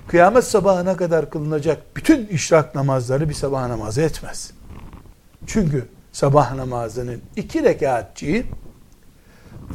kıyamet 0.10 0.44
sabahına 0.44 0.98
kadar 0.98 1.30
kılınacak 1.30 1.96
bütün 1.96 2.28
işrak 2.28 2.76
namazları 2.76 3.30
bir 3.30 3.34
sabah 3.34 3.68
namazı 3.68 4.02
etmez. 4.02 4.52
Çünkü 5.48 5.88
sabah 6.12 6.56
namazının 6.56 7.22
iki 7.36 7.64
rekatçiği 7.64 8.46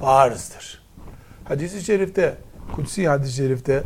farzdır. 0.00 0.82
Hadis-i 1.44 1.84
şerifte, 1.84 2.34
kutsi 2.72 3.08
hadis-i 3.08 3.36
şerifte 3.36 3.82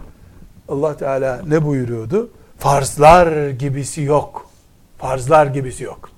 Allah 0.69 0.97
Teala 0.97 1.43
ne 1.47 1.65
buyuruyordu? 1.65 2.31
Farzlar 2.59 3.51
gibisi 3.51 4.03
yok. 4.03 4.51
Farzlar 4.99 5.47
gibisi 5.47 5.85
yok. 5.85 6.11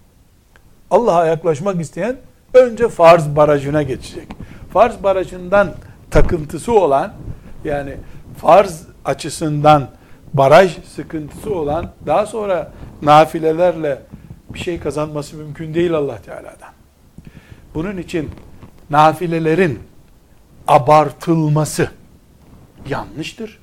Allah'a 0.90 1.26
yaklaşmak 1.26 1.80
isteyen 1.80 2.16
önce 2.54 2.88
farz 2.88 3.36
barajına 3.36 3.82
geçecek. 3.82 4.28
Farz 4.72 5.02
barajından 5.02 5.74
takıntısı 6.10 6.72
olan 6.72 7.12
yani 7.64 7.96
farz 8.38 8.82
açısından 9.04 9.99
baraj 10.34 10.78
sıkıntısı 10.84 11.54
olan 11.54 11.90
daha 12.06 12.26
sonra 12.26 12.72
nafilelerle 13.02 14.02
bir 14.54 14.58
şey 14.58 14.80
kazanması 14.80 15.36
mümkün 15.36 15.74
değil 15.74 15.94
Allah 15.94 16.22
Teala'dan. 16.22 16.72
Bunun 17.74 17.96
için 17.96 18.30
nafilelerin 18.90 19.78
abartılması 20.68 21.90
yanlıştır. 22.88 23.58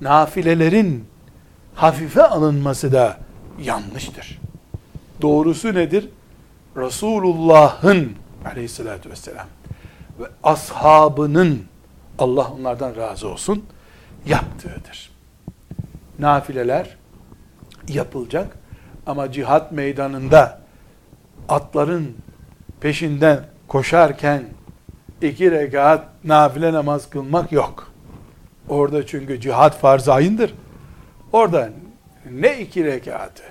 Nafilelerin 0.00 1.04
hafife 1.74 2.22
alınması 2.22 2.92
da 2.92 3.18
yanlıştır. 3.62 4.40
Doğrusu 5.22 5.74
nedir? 5.74 6.08
Resulullah'ın 6.76 8.12
aleyhissalatü 8.44 9.10
vesselam 9.10 9.46
ve 10.20 10.24
ashabının 10.42 11.62
Allah 12.18 12.52
onlardan 12.58 12.96
razı 12.96 13.28
olsun 13.28 13.64
yaptığıdır. 14.26 15.10
Nafileler 16.20 16.96
yapılacak 17.88 18.56
ama 19.06 19.32
cihat 19.32 19.72
meydanında 19.72 20.60
atların 21.48 22.16
peşinden 22.80 23.40
koşarken 23.68 24.42
iki 25.22 25.50
rekat 25.50 26.04
nafile 26.24 26.72
namaz 26.72 27.10
kılmak 27.10 27.52
yok. 27.52 27.92
Orada 28.68 29.06
çünkü 29.06 29.40
cihat 29.40 29.78
farz 29.78 30.08
ayındır. 30.08 30.54
Orada 31.32 31.70
ne 32.30 32.60
iki 32.60 32.84
rekatı? 32.84 33.42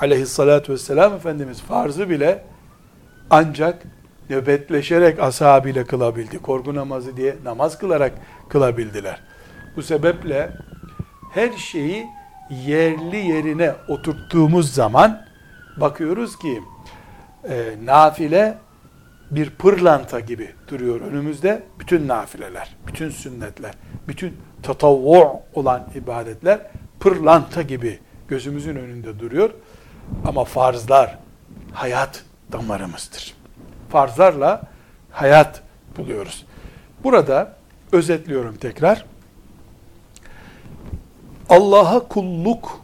Aleyhissalatü 0.00 0.72
vesselam 0.72 1.14
Efendimiz 1.14 1.60
farzı 1.60 2.10
bile 2.10 2.44
ancak 3.30 3.82
nöbetleşerek 4.30 5.20
ashabıyla 5.20 5.84
kılabildi. 5.84 6.38
Korku 6.38 6.74
namazı 6.74 7.16
diye 7.16 7.36
namaz 7.44 7.78
kılarak 7.78 8.12
kılabildiler. 8.48 9.20
Bu 9.76 9.82
sebeple 9.82 10.52
her 11.34 11.52
şeyi 11.52 12.06
yerli 12.50 13.16
yerine 13.16 13.72
oturttuğumuz 13.88 14.74
zaman 14.74 15.26
bakıyoruz 15.76 16.38
ki 16.38 16.62
e, 17.48 17.74
nafile 17.84 18.58
bir 19.30 19.50
pırlanta 19.50 20.20
gibi 20.20 20.50
duruyor 20.68 21.00
önümüzde. 21.00 21.62
Bütün 21.78 22.08
nafileler, 22.08 22.76
bütün 22.86 23.10
sünnetler, 23.10 23.74
bütün 24.08 24.36
tatavvu 24.62 25.42
olan 25.54 25.88
ibadetler 25.94 26.60
pırlanta 27.00 27.62
gibi 27.62 27.98
gözümüzün 28.28 28.76
önünde 28.76 29.18
duruyor. 29.18 29.50
Ama 30.24 30.44
farzlar 30.44 31.18
hayat 31.72 32.24
damarımızdır. 32.52 33.34
Farzlarla 33.90 34.62
hayat 35.10 35.62
buluyoruz. 35.96 36.46
Burada 37.04 37.56
özetliyorum 37.92 38.56
tekrar. 38.56 39.04
Allah'a 41.48 42.08
kulluk 42.08 42.80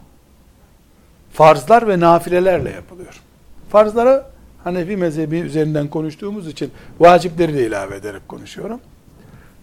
farzlar 1.33 1.87
ve 1.87 1.99
nafilelerle 1.99 2.69
yapılıyor. 2.69 3.21
Farzlara 3.69 4.31
Hanefi 4.63 4.97
mezhebi 4.97 5.39
üzerinden 5.39 5.87
konuştuğumuz 5.87 6.47
için 6.47 6.71
vacipleri 6.99 7.53
de 7.53 7.67
ilave 7.67 7.95
ederek 7.95 8.27
konuşuyorum. 8.27 8.79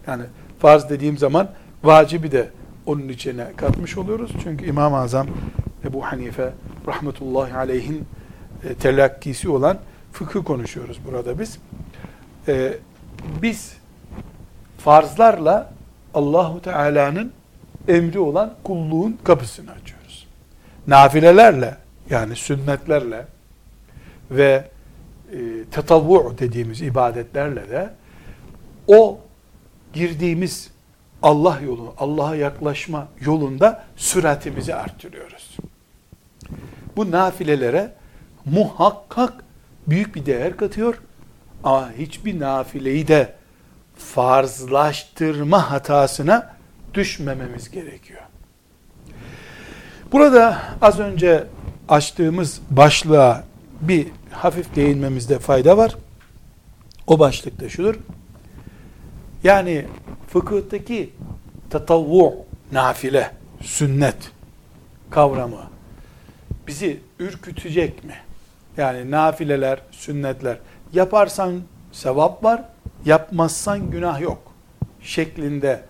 Yani 0.07 0.23
farz 0.59 0.91
dediğim 0.91 1.19
zaman 1.19 1.49
vacibi 1.85 2.33
de 2.33 2.49
onun 2.87 3.09
içine 3.09 3.53
katmış 3.57 3.99
oluyoruz. 3.99 4.31
Çünkü 4.43 4.67
İmam-ı 4.67 4.97
Azam 4.97 5.27
Ebu 5.85 6.05
Hanife 6.05 6.53
rahmetullahi 6.87 7.55
aleyhin 7.55 8.05
e, 8.65 8.75
telakkisi 8.75 9.49
olan 9.49 9.79
fıkıh 10.13 10.45
konuşuyoruz 10.45 10.99
burada 11.07 11.39
biz. 11.39 11.59
E, 12.49 12.75
biz 13.43 13.77
farzlarla 14.79 15.73
Allahu 16.15 16.63
Teala'nın 16.63 17.33
emri 17.89 18.19
olan 18.19 18.55
kulluğun 18.65 19.19
kapısını 19.25 19.71
açıyoruz. 19.71 20.27
Nafilelerle 20.87 21.77
yani 22.11 22.37
sünnetlerle 22.37 23.27
ve 24.31 24.65
e, 25.33 25.39
tetavvu 25.71 26.35
dediğimiz 26.39 26.83
ibadetlerle 26.83 27.71
de 27.71 27.91
o 28.87 29.21
girdiğimiz 29.93 30.71
Allah 31.23 31.61
yolu, 31.65 31.95
Allah'a 31.99 32.37
yaklaşma 32.37 33.09
yolunda 33.21 33.85
süratimizi 33.97 34.75
artırıyoruz. 34.75 35.57
Bu 36.97 37.11
nafilelere 37.11 37.93
muhakkak 38.45 39.45
büyük 39.87 40.15
bir 40.15 40.27
değer 40.27 40.57
katıyor 40.57 41.03
ama 41.65 41.93
hiçbir 41.99 42.41
nafileyi 42.41 43.09
de 43.09 43.35
farzlaştırma 43.97 45.71
hatasına 45.71 46.58
düşmememiz 46.99 47.71
gerekiyor. 47.71 48.21
Burada 50.13 50.59
az 50.83 50.99
önce 50.99 51.47
açtığımız 51.89 52.61
başlığa 52.71 53.45
bir 53.81 54.07
hafif 54.31 54.77
değinmemizde 54.77 55.39
fayda 55.39 55.77
var. 55.77 55.97
O 57.07 57.19
başlıkta 57.19 57.69
şudur. 57.69 57.95
Yani 59.45 59.87
fıkıhtaki 60.29 61.11
tatavvu, 61.71 62.47
nafile, 62.73 63.31
sünnet 63.61 64.17
kavramı 65.11 65.71
bizi 66.67 67.01
ürkütecek 67.19 68.05
mi? 68.05 68.15
Yani 68.77 69.11
nafileler, 69.11 69.81
sünnetler 69.91 70.59
yaparsan 70.93 71.61
sevap 71.93 72.45
var, 72.45 72.65
yapmazsan 73.05 73.91
günah 73.91 74.21
yok 74.21 74.53
şeklinde 75.03 75.88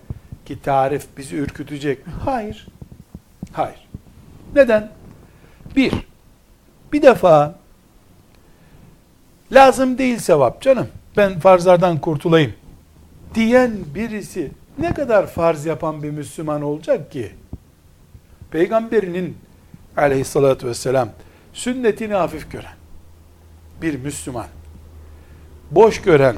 ki 0.49 0.61
tarif 0.61 1.07
bizi 1.17 1.35
ürkütecek 1.35 2.07
mi? 2.07 2.13
Hayır. 2.25 2.67
Hayır. 3.53 3.87
Neden? 4.55 4.91
Bir, 5.75 5.93
bir 6.93 7.01
defa 7.01 7.55
lazım 9.51 9.97
değil 9.97 10.17
sevap 10.17 10.61
canım. 10.61 10.87
Ben 11.17 11.39
farzlardan 11.39 12.01
kurtulayım 12.01 12.53
diyen 13.35 13.71
birisi 13.95 14.51
ne 14.77 14.93
kadar 14.93 15.27
farz 15.27 15.65
yapan 15.65 16.03
bir 16.03 16.09
Müslüman 16.09 16.61
olacak 16.61 17.11
ki? 17.11 17.31
Peygamberinin 18.51 19.37
aleyhissalatü 19.97 20.67
vesselam 20.67 21.09
sünnetini 21.53 22.13
hafif 22.13 22.51
gören 22.51 22.75
bir 23.81 23.95
Müslüman, 23.99 24.47
boş 25.71 26.01
gören 26.01 26.35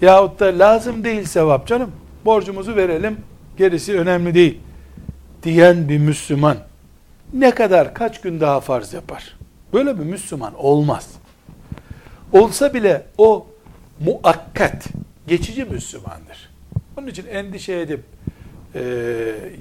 yahut 0.00 0.40
da 0.40 0.58
lazım 0.58 1.04
değil 1.04 1.24
sevap 1.24 1.66
canım, 1.66 1.92
borcumuzu 2.24 2.76
verelim, 2.76 3.16
gerisi 3.56 3.98
önemli 3.98 4.34
değil 4.34 4.58
diyen 5.42 5.88
bir 5.88 5.98
Müslüman 5.98 6.56
ne 7.32 7.50
kadar 7.50 7.94
kaç 7.94 8.20
gün 8.20 8.40
daha 8.40 8.60
farz 8.60 8.92
yapar? 8.92 9.36
Böyle 9.72 9.98
bir 9.98 10.04
Müslüman 10.04 10.54
olmaz. 10.54 11.08
Olsa 12.32 12.74
bile 12.74 13.06
o 13.18 13.46
muakkat, 14.00 14.86
geçici 15.26 15.64
Müslümandır. 15.64 16.50
Onun 16.96 17.06
için 17.06 17.26
endişe 17.26 17.80
edip 17.80 18.00
e, 18.74 18.80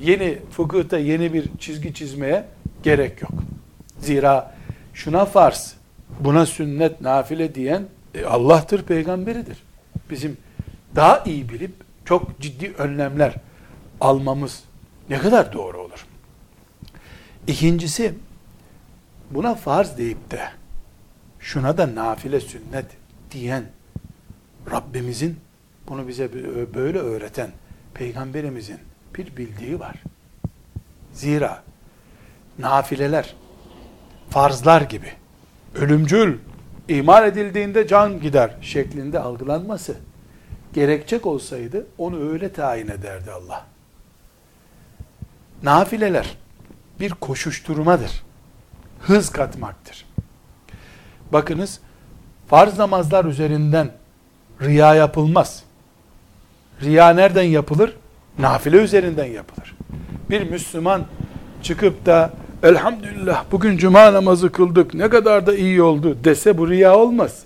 yeni 0.01 0.37
fıkıhta 0.51 0.97
yeni 0.97 1.33
bir 1.33 1.45
çizgi 1.59 1.93
çizmeye 1.93 2.45
gerek 2.83 3.21
yok. 3.21 3.31
Zira 3.99 4.55
şuna 4.93 5.25
farz, 5.25 5.75
buna 6.19 6.45
sünnet, 6.45 7.01
nafile 7.01 7.55
diyen 7.55 7.83
e, 8.15 8.25
Allah'tır, 8.25 8.83
peygamberidir. 8.83 9.57
Bizim 10.09 10.37
daha 10.95 11.23
iyi 11.25 11.49
bilip 11.49 11.73
çok 12.11 12.39
ciddi 12.39 12.73
önlemler 12.77 13.35
almamız 14.01 14.63
ne 15.09 15.19
kadar 15.19 15.53
doğru 15.53 15.81
olur. 15.81 16.05
İkincisi, 17.47 18.13
buna 19.31 19.55
farz 19.55 19.97
deyip 19.97 20.31
de 20.31 20.49
şuna 21.39 21.77
da 21.77 21.95
nafile 21.95 22.39
sünnet 22.39 22.85
diyen 23.31 23.63
Rabbimizin 24.71 25.39
bunu 25.87 26.07
bize 26.07 26.33
böyle 26.73 26.97
öğreten 26.97 27.51
peygamberimizin 27.93 28.79
bir 29.17 29.37
bildiği 29.37 29.79
var. 29.79 29.95
Zira 31.13 31.63
nafileler 32.59 33.35
farzlar 34.29 34.81
gibi 34.81 35.13
ölümcül 35.75 36.37
iman 36.87 37.25
edildiğinde 37.25 37.87
can 37.87 38.19
gider 38.19 38.55
şeklinde 38.61 39.19
algılanması 39.19 39.95
gerekecek 40.73 41.25
olsaydı 41.25 41.87
onu 41.97 42.31
öyle 42.31 42.53
tayin 42.53 42.87
ederdi 42.87 43.31
Allah. 43.31 43.65
Nafileler 45.63 46.37
bir 46.99 47.09
koşuşturmadır. 47.09 48.23
Hız 49.01 49.29
katmaktır. 49.29 50.05
Bakınız 51.33 51.79
farz 52.47 52.77
namazlar 52.77 53.25
üzerinden 53.25 53.91
riya 54.61 54.95
yapılmaz. 54.95 55.63
Riya 56.81 57.09
nereden 57.09 57.43
yapılır? 57.43 57.95
Nafile 58.39 58.77
üzerinden 58.77 59.25
yapılır. 59.25 59.75
Bir 60.29 60.49
Müslüman 60.49 61.05
çıkıp 61.63 62.05
da 62.05 62.33
elhamdülillah 62.63 63.45
bugün 63.51 63.77
cuma 63.77 64.13
namazı 64.13 64.51
kıldık 64.51 64.93
ne 64.93 65.09
kadar 65.09 65.47
da 65.47 65.55
iyi 65.55 65.81
oldu 65.81 66.17
dese 66.23 66.57
bu 66.57 66.69
riya 66.69 66.97
olmaz. 66.97 67.43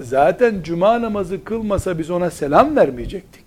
Zaten 0.00 0.62
cuma 0.62 1.02
namazı 1.02 1.44
kılmasa 1.44 1.98
biz 1.98 2.10
ona 2.10 2.30
selam 2.30 2.76
vermeyecektik. 2.76 3.44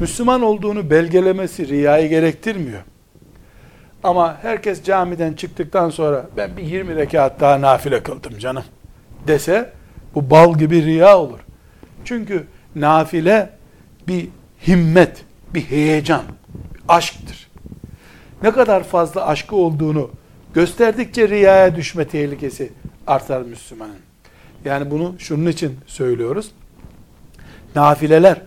Müslüman 0.00 0.42
olduğunu 0.42 0.90
belgelemesi 0.90 1.68
riyayı 1.68 2.08
gerektirmiyor. 2.08 2.82
Ama 4.02 4.38
herkes 4.42 4.84
camiden 4.84 5.32
çıktıktan 5.32 5.90
sonra 5.90 6.26
ben 6.36 6.56
bir 6.56 6.62
20 6.62 6.96
rekat 6.96 7.40
daha 7.40 7.60
nafile 7.60 8.02
kıldım 8.02 8.38
canım 8.38 8.64
dese 9.26 9.72
bu 10.14 10.30
bal 10.30 10.58
gibi 10.58 10.84
riya 10.84 11.18
olur. 11.18 11.38
Çünkü 12.04 12.46
nafile 12.74 13.50
bir 14.08 14.28
himmet, 14.66 15.24
bir 15.54 15.62
heyecan, 15.62 16.22
bir 16.74 16.80
aşktır. 16.88 17.48
Ne 18.42 18.50
kadar 18.50 18.82
fazla 18.82 19.26
aşkı 19.26 19.56
olduğunu 19.56 20.10
gösterdikçe 20.54 21.28
riyaya 21.28 21.76
düşme 21.76 22.08
tehlikesi 22.08 22.72
artar 23.06 23.42
Müslümanın. 23.42 24.05
Yani 24.66 24.90
bunu 24.90 25.14
şunun 25.18 25.46
için 25.46 25.78
söylüyoruz. 25.86 26.50
Nafileler 27.74 28.42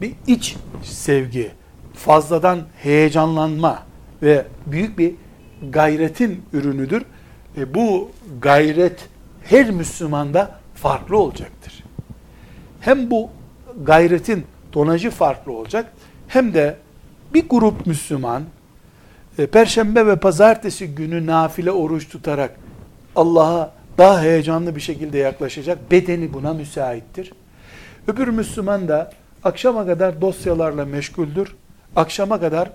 bir 0.00 0.12
iç 0.26 0.56
sevgi, 0.82 1.50
fazladan 1.94 2.60
heyecanlanma 2.82 3.82
ve 4.22 4.46
büyük 4.66 4.98
bir 4.98 5.14
gayretin 5.70 6.42
ürünüdür. 6.52 7.02
E 7.56 7.74
bu 7.74 8.10
gayret 8.40 9.08
her 9.44 9.70
Müslümanda 9.70 10.58
farklı 10.74 11.18
olacaktır. 11.18 11.84
Hem 12.80 13.10
bu 13.10 13.30
gayretin 13.84 14.44
tonajı 14.72 15.10
farklı 15.10 15.52
olacak 15.52 15.92
hem 16.28 16.54
de 16.54 16.76
bir 17.34 17.48
grup 17.48 17.86
Müslüman 17.86 18.42
e, 19.38 19.46
Perşembe 19.46 20.06
ve 20.06 20.16
Pazartesi 20.16 20.94
günü 20.94 21.26
nafile 21.26 21.70
oruç 21.70 22.08
tutarak 22.08 22.56
Allah'a 23.16 23.81
daha 23.98 24.22
heyecanlı 24.22 24.76
bir 24.76 24.80
şekilde 24.80 25.18
yaklaşacak. 25.18 25.90
Bedeni 25.90 26.32
buna 26.32 26.54
müsaittir. 26.54 27.32
Öbür 28.08 28.28
Müslüman 28.28 28.88
da 28.88 29.12
akşama 29.44 29.86
kadar 29.86 30.20
dosyalarla 30.20 30.84
meşguldür. 30.84 31.54
Akşama 31.96 32.40
kadar 32.40 32.70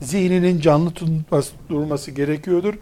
zihninin 0.00 0.60
canlı 0.60 0.90
tutması, 0.90 1.52
durması 1.68 2.10
gerekiyordur. 2.10 2.74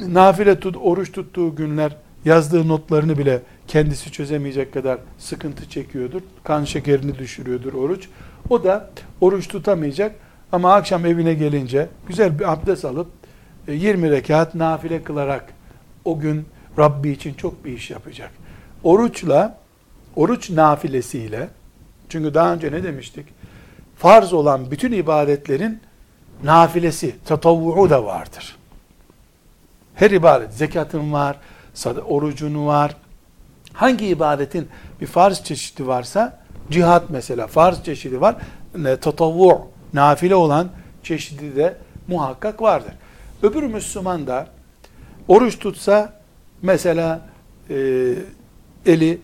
Nafile 0.00 0.60
tut, 0.60 0.76
oruç 0.76 1.12
tuttuğu 1.12 1.56
günler 1.56 1.96
yazdığı 2.24 2.68
notlarını 2.68 3.18
bile 3.18 3.42
kendisi 3.68 4.12
çözemeyecek 4.12 4.72
kadar 4.72 4.98
sıkıntı 5.18 5.68
çekiyordur. 5.70 6.20
Kan 6.44 6.64
şekerini 6.64 7.18
düşürüyordur 7.18 7.74
oruç. 7.74 8.08
O 8.50 8.64
da 8.64 8.90
oruç 9.20 9.48
tutamayacak 9.48 10.16
ama 10.52 10.74
akşam 10.74 11.06
evine 11.06 11.34
gelince 11.34 11.88
güzel 12.08 12.38
bir 12.38 12.52
abdest 12.52 12.84
alıp 12.84 13.08
20 13.68 14.06
e, 14.06 14.10
rekat 14.10 14.54
nafile 14.54 15.02
kılarak 15.02 15.44
o 16.04 16.18
gün 16.18 16.46
Rabbi 16.78 17.10
için 17.10 17.34
çok 17.34 17.64
bir 17.64 17.72
iş 17.72 17.90
yapacak. 17.90 18.30
Oruçla, 18.84 19.58
oruç 20.16 20.50
nafilesiyle, 20.50 21.48
çünkü 22.08 22.34
daha 22.34 22.52
önce 22.52 22.72
ne 22.72 22.84
demiştik? 22.84 23.26
Farz 23.96 24.32
olan 24.32 24.70
bütün 24.70 24.92
ibadetlerin 24.92 25.80
nafilesi, 26.44 27.16
tatavvuğu 27.24 27.90
da 27.90 28.04
vardır. 28.04 28.56
Her 29.94 30.10
ibadet, 30.10 30.54
zekatın 30.54 31.12
var, 31.12 31.36
orucun 32.08 32.66
var. 32.66 32.96
Hangi 33.72 34.06
ibadetin 34.06 34.68
bir 35.00 35.06
farz 35.06 35.44
çeşidi 35.44 35.86
varsa, 35.86 36.38
cihat 36.70 37.10
mesela 37.10 37.46
farz 37.46 37.84
çeşidi 37.84 38.20
var, 38.20 38.36
tatavvu, 39.00 39.68
nafile 39.94 40.34
olan 40.34 40.68
çeşidi 41.02 41.56
de 41.56 41.76
muhakkak 42.08 42.62
vardır. 42.62 42.92
Öbür 43.42 43.62
Müslüman 43.62 44.26
da 44.26 44.46
oruç 45.28 45.58
tutsa 45.58 46.12
mesela 46.62 47.28
e, 47.70 48.14
eli 48.86 49.18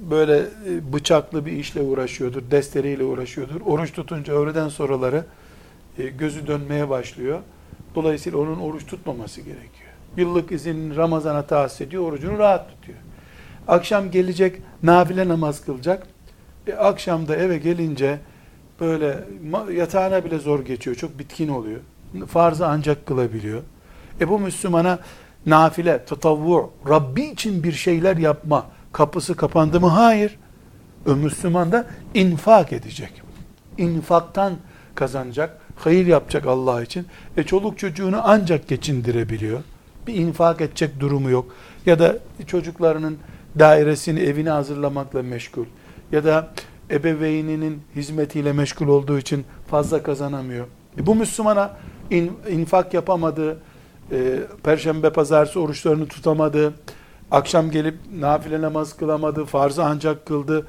böyle 0.00 0.38
e, 0.38 0.92
bıçaklı 0.92 1.46
bir 1.46 1.52
işle 1.52 1.80
uğraşıyordur, 1.80 2.42
desteriyle 2.50 3.04
uğraşıyordur. 3.04 3.60
Oruç 3.60 3.92
tutunca 3.92 4.32
öğleden 4.32 4.68
sonraları 4.68 5.24
e, 5.98 6.06
gözü 6.06 6.46
dönmeye 6.46 6.88
başlıyor. 6.88 7.40
Dolayısıyla 7.94 8.38
onun 8.38 8.60
oruç 8.60 8.86
tutmaması 8.86 9.40
gerekiyor. 9.40 9.90
Yıllık 10.16 10.52
izin 10.52 10.96
Ramazan'a 10.96 11.42
tahsis 11.42 11.80
ediyor, 11.80 12.02
orucunu 12.02 12.38
rahat 12.38 12.68
tutuyor. 12.70 12.98
Akşam 13.68 14.10
gelecek, 14.10 14.62
nafile 14.82 15.28
namaz 15.28 15.64
kılacak. 15.64 16.06
E, 16.66 16.72
akşam 16.72 17.28
da 17.28 17.36
eve 17.36 17.58
gelince 17.58 18.18
böyle 18.80 19.24
yatağına 19.72 20.24
bile 20.24 20.38
zor 20.38 20.64
geçiyor, 20.64 20.96
çok 20.96 21.18
bitkin 21.18 21.48
oluyor. 21.48 21.80
Farzı 22.28 22.66
ancak 22.66 23.06
kılabiliyor. 23.06 23.62
E 24.20 24.28
bu 24.28 24.38
Müslümana 24.38 24.98
nafile, 25.46 26.04
tatavvu, 26.04 26.72
Rabbi 26.88 27.22
için 27.22 27.64
bir 27.64 27.72
şeyler 27.72 28.16
yapma 28.16 28.66
kapısı 28.92 29.36
kapandı 29.36 29.80
mı? 29.80 29.88
Hayır. 29.88 30.38
O 31.08 31.10
Müslüman 31.10 31.72
da 31.72 31.86
infak 32.14 32.72
edecek. 32.72 33.22
İnfaktan 33.78 34.52
kazanacak, 34.94 35.58
hayır 35.76 36.06
yapacak 36.06 36.46
Allah 36.46 36.82
için. 36.82 37.06
E 37.36 37.42
çoluk 37.42 37.78
çocuğunu 37.78 38.20
ancak 38.22 38.68
geçindirebiliyor. 38.68 39.60
Bir 40.06 40.14
infak 40.14 40.60
edecek 40.60 41.00
durumu 41.00 41.30
yok. 41.30 41.54
Ya 41.86 41.98
da 41.98 42.18
çocuklarının 42.46 43.18
dairesini, 43.58 44.20
evini 44.20 44.50
hazırlamakla 44.50 45.22
meşgul. 45.22 45.64
Ya 46.12 46.24
da 46.24 46.48
ebeveyninin 46.90 47.82
hizmetiyle 47.96 48.52
meşgul 48.52 48.88
olduğu 48.88 49.18
için 49.18 49.44
fazla 49.70 50.02
kazanamıyor. 50.02 50.66
E 50.98 51.06
bu 51.06 51.14
Müslümana 51.14 51.76
in, 52.10 52.32
infak 52.50 52.94
yapamadığı, 52.94 53.58
e, 54.12 54.38
perşembe 54.62 55.10
pazartesi 55.10 55.58
oruçlarını 55.58 56.06
tutamadı, 56.06 56.74
akşam 57.30 57.70
gelip 57.70 57.94
nafile 58.18 58.60
namaz 58.62 58.96
kılamadı, 58.96 59.44
farzı 59.44 59.84
ancak 59.84 60.26
kıldı, 60.26 60.66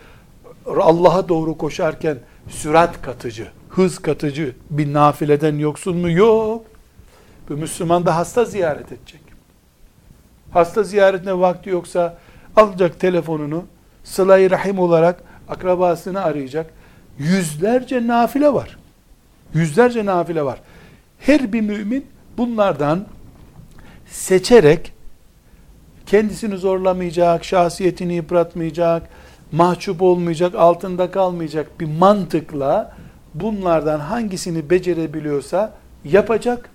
Allah'a 0.66 1.30
doğru 1.30 1.58
koşarken 1.58 2.18
sürat 2.50 3.02
katıcı, 3.02 3.48
hız 3.70 4.00
katıcı 4.00 4.56
bir 4.70 4.94
nafileden 4.94 5.58
yoksun 5.58 5.98
mu? 5.98 6.12
Yok. 6.12 6.66
Bu 7.50 7.54
Müslüman 7.54 8.06
da 8.06 8.16
hasta 8.16 8.46
ziyaret 8.46 8.92
edecek. 8.92 9.22
Hasta 10.52 10.84
ziyaretine 10.84 11.40
vakti 11.40 11.70
yoksa 11.70 12.18
alacak 12.56 13.00
telefonunu 13.00 13.66
sıla 14.04 14.50
rahim 14.50 14.80
olarak 14.80 15.24
akrabasını 15.50 16.24
arayacak. 16.24 16.74
Yüzlerce 17.20 18.08
nafile 18.08 18.54
var. 18.54 18.78
Yüzlerce 19.54 20.06
nafile 20.06 20.44
var. 20.44 20.62
Her 21.20 21.54
bir 21.54 21.62
mümin 21.62 22.06
bunlardan 22.38 23.06
seçerek 24.16 24.94
kendisini 26.06 26.58
zorlamayacak, 26.58 27.44
şahsiyetini 27.44 28.14
yıpratmayacak, 28.14 29.10
mahcup 29.52 30.02
olmayacak, 30.02 30.56
altında 30.56 31.12
kalmayacak 31.12 31.80
bir 31.80 31.98
mantıkla 31.98 32.96
bunlardan 33.34 34.00
hangisini 34.00 34.70
becerebiliyorsa 34.70 35.74
yapacak. 36.04 36.70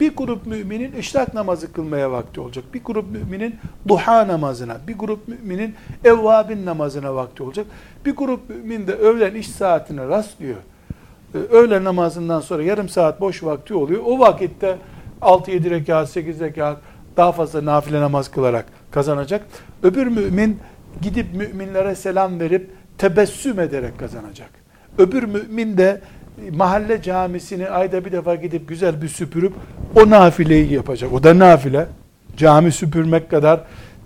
Bir 0.00 0.16
grup 0.16 0.46
müminin 0.46 0.92
işrak 0.92 1.34
namazı 1.34 1.72
kılmaya 1.72 2.10
vakti 2.10 2.40
olacak. 2.40 2.64
Bir 2.74 2.84
grup 2.84 3.10
müminin 3.10 3.56
duha 3.88 4.28
namazına, 4.28 4.76
bir 4.88 4.98
grup 4.98 5.28
müminin 5.28 5.74
evvabin 6.04 6.66
namazına 6.66 7.14
vakti 7.14 7.42
olacak. 7.42 7.66
Bir 8.06 8.16
grup 8.16 8.50
mümin 8.50 8.86
de 8.86 8.94
öğlen 8.94 9.34
iş 9.34 9.48
saatine 9.48 10.08
rastlıyor. 10.08 10.56
Ee, 11.34 11.38
öğle 11.38 11.84
namazından 11.84 12.40
sonra 12.40 12.62
yarım 12.62 12.88
saat 12.88 13.20
boş 13.20 13.42
vakti 13.42 13.74
oluyor. 13.74 14.02
O 14.04 14.18
vakitte 14.18 14.78
6-7 15.24 15.70
rekat, 15.70 16.10
8 16.10 16.40
rekat 16.40 16.78
daha 17.16 17.32
fazla 17.32 17.64
nafile 17.64 18.00
namaz 18.00 18.30
kılarak 18.30 18.66
kazanacak. 18.90 19.46
Öbür 19.82 20.06
mümin 20.06 20.58
gidip 21.02 21.34
müminlere 21.34 21.94
selam 21.94 22.40
verip 22.40 22.70
tebessüm 22.98 23.60
ederek 23.60 23.98
kazanacak. 23.98 24.50
Öbür 24.98 25.22
mümin 25.22 25.76
de 25.76 26.00
mahalle 26.52 27.02
camisini 27.02 27.68
ayda 27.68 28.04
bir 28.04 28.12
defa 28.12 28.34
gidip 28.34 28.68
güzel 28.68 29.02
bir 29.02 29.08
süpürüp 29.08 29.52
o 29.96 30.10
nafileyi 30.10 30.72
yapacak. 30.72 31.12
O 31.12 31.22
da 31.22 31.38
nafile. 31.38 31.86
Cami 32.36 32.72
süpürmek 32.72 33.30
kadar 33.30 33.60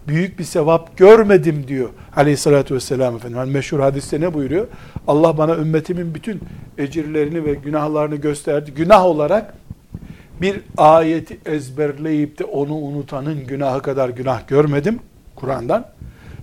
büyük 0.08 0.38
bir 0.38 0.44
sevap 0.44 0.98
görmedim 0.98 1.64
diyor 1.68 1.88
aleyhissalatü 2.16 2.74
vesselam 2.74 3.16
Efendimiz. 3.16 3.38
Yani 3.38 3.52
meşhur 3.52 3.80
hadiste 3.80 4.20
ne 4.20 4.34
buyuruyor? 4.34 4.66
Allah 5.06 5.38
bana 5.38 5.56
ümmetimin 5.56 6.14
bütün 6.14 6.40
ecirlerini 6.78 7.44
ve 7.44 7.54
günahlarını 7.54 8.16
gösterdi. 8.16 8.72
Günah 8.76 9.04
olarak 9.04 9.54
bir 10.40 10.60
ayeti 10.76 11.38
ezberleyip 11.46 12.38
de 12.38 12.44
onu 12.44 12.74
unutanın 12.74 13.46
günahı 13.46 13.82
kadar 13.82 14.08
günah 14.08 14.48
görmedim 14.48 15.00
Kur'an'dan. 15.36 15.86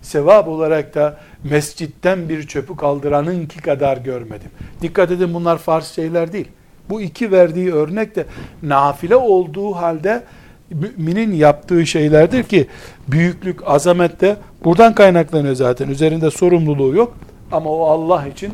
Sevap 0.02 0.48
olarak 0.48 0.96
da 0.96 1.18
mescitten 1.44 2.30
bir 2.30 2.48
çöpü 2.48 2.76
kaldıranın 2.76 3.46
ki 3.46 3.62
kadar 3.62 3.98
görmedim. 3.98 4.50
Dikkat 4.82 5.12
edin 5.12 5.34
bunlar 5.34 5.58
farz 5.58 5.86
şeyler 5.86 6.34
değil. 6.34 6.48
Bu 6.90 7.02
iki 7.02 7.32
verdiği 7.32 7.74
örnek 7.74 8.16
de 8.16 8.26
nafile 8.64 9.16
olduğu 9.16 9.72
halde 9.72 10.24
müminin 10.70 11.34
yaptığı 11.34 11.88
şeylerdir 11.88 12.44
ki 12.44 12.68
büyüklük, 13.08 13.68
azamet 13.68 14.22
de 14.22 14.36
buradan 14.64 14.96
kaynaklanıyor 14.96 15.56
zaten. 15.56 15.90
Üzerinde 15.90 16.32
sorumluluğu 16.32 16.96
yok 16.96 17.18
ama 17.52 17.70
o 17.70 17.86
Allah 17.86 18.28
için 18.28 18.54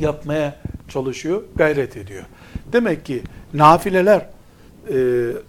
yapmaya 0.00 0.54
çalışıyor, 0.88 1.42
gayret 1.56 1.96
ediyor. 1.96 2.24
Demek 2.72 3.04
ki 3.04 3.22
nafileler 3.54 4.26
e, 4.90 4.96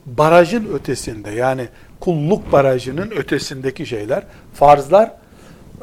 barajın 0.06 0.74
ötesinde 0.74 1.30
yani 1.32 1.68
kulluk 2.00 2.52
barajının 2.52 3.12
ötesindeki 3.12 3.86
şeyler, 3.86 4.24
farzlar 4.54 5.12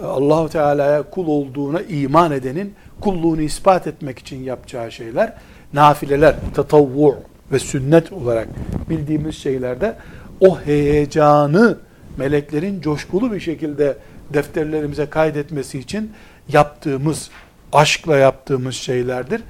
Allahu 0.02 0.48
Teala'ya 0.48 1.02
kul 1.02 1.26
olduğuna 1.26 1.80
iman 1.82 2.32
edenin 2.32 2.74
kulluğunu 3.00 3.40
ispat 3.40 3.86
etmek 3.86 4.18
için 4.18 4.42
yapacağı 4.42 4.92
şeyler, 4.92 5.32
nafileler, 5.72 6.34
tatavvu 6.54 7.16
ve 7.52 7.58
sünnet 7.58 8.12
olarak 8.12 8.48
bildiğimiz 8.90 9.34
şeylerde 9.34 9.96
o 10.40 10.60
heyecanı 10.60 11.78
meleklerin 12.16 12.80
coşkulu 12.80 13.32
bir 13.32 13.40
şekilde 13.40 13.96
defterlerimize 14.34 15.06
kaydetmesi 15.06 15.78
için 15.78 16.12
yaptığımız, 16.48 17.30
aşkla 17.72 18.16
yaptığımız 18.16 18.74
şeylerdir. 18.74 19.42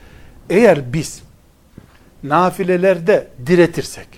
Eğer 0.50 0.92
biz 0.92 1.22
nafilelerde 2.24 3.28
diretirsek, 3.46 4.08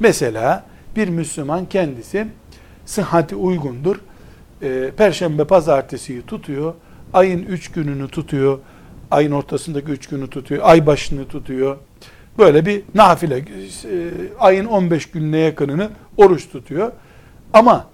mesela 0.00 0.64
bir 0.96 1.08
Müslüman 1.08 1.66
kendisi 1.66 2.26
sıhhati 2.86 3.36
uygundur, 3.36 3.96
e, 4.62 4.90
Perşembe 4.96 5.44
pazartesiyi 5.44 6.22
tutuyor, 6.22 6.74
ayın 7.12 7.42
üç 7.42 7.70
gününü 7.70 8.08
tutuyor, 8.08 8.58
ayın 9.10 9.32
ortasındaki 9.32 9.92
üç 9.92 10.06
günü 10.08 10.30
tutuyor, 10.30 10.60
ay 10.64 10.86
başını 10.86 11.28
tutuyor, 11.28 11.76
böyle 12.38 12.66
bir 12.66 12.82
nafile, 12.94 13.36
e, 13.36 13.44
ayın 14.40 14.64
15 14.64 15.06
gününe 15.06 15.38
yakınını 15.38 15.90
oruç 16.16 16.48
tutuyor. 16.48 16.92
Ama 17.52 17.86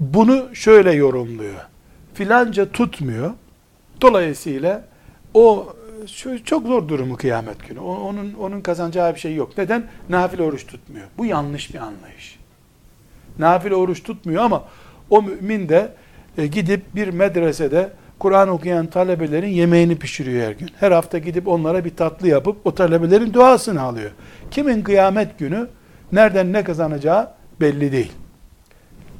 bunu 0.00 0.54
şöyle 0.54 0.92
yorumluyor, 0.92 1.60
filanca 2.14 2.72
tutmuyor, 2.72 3.30
dolayısıyla 4.00 4.84
o 5.34 5.74
çok 6.44 6.66
zor 6.66 6.88
durumu 6.88 7.16
kıyamet 7.16 7.68
günü. 7.68 7.80
Onun 7.80 8.34
onun 8.34 8.60
kazanacağı 8.60 9.14
bir 9.14 9.20
şey 9.20 9.34
yok. 9.34 9.58
Neden? 9.58 9.84
Nafile 10.08 10.42
oruç 10.42 10.66
tutmuyor. 10.66 11.06
Bu 11.18 11.26
yanlış 11.26 11.74
bir 11.74 11.78
anlayış. 11.78 12.38
Nafile 13.38 13.74
oruç 13.74 14.02
tutmuyor 14.02 14.42
ama 14.42 14.64
o 15.10 15.22
mümin 15.22 15.68
de 15.68 15.92
e, 16.38 16.46
gidip 16.46 16.94
bir 16.94 17.08
medresede 17.08 17.92
Kur'an 18.18 18.48
okuyan 18.48 18.86
talebelerin 18.86 19.48
yemeğini 19.48 19.98
pişiriyor 19.98 20.46
her 20.46 20.52
gün. 20.52 20.70
Her 20.80 20.92
hafta 20.92 21.18
gidip 21.18 21.48
onlara 21.48 21.84
bir 21.84 21.96
tatlı 21.96 22.28
yapıp 22.28 22.66
o 22.66 22.74
talebelerin 22.74 23.32
duasını 23.32 23.82
alıyor. 23.82 24.10
Kimin 24.50 24.82
kıyamet 24.82 25.38
günü 25.38 25.68
nereden 26.12 26.52
ne 26.52 26.64
kazanacağı 26.64 27.30
belli 27.60 27.92
değil. 27.92 28.12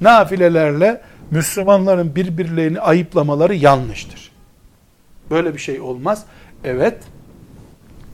Nafilelerle 0.00 1.00
Müslümanların 1.30 2.14
birbirlerini 2.14 2.80
ayıplamaları 2.80 3.54
yanlıştır. 3.54 4.32
Böyle 5.30 5.54
bir 5.54 5.58
şey 5.58 5.80
olmaz. 5.80 6.24
Evet, 6.64 6.98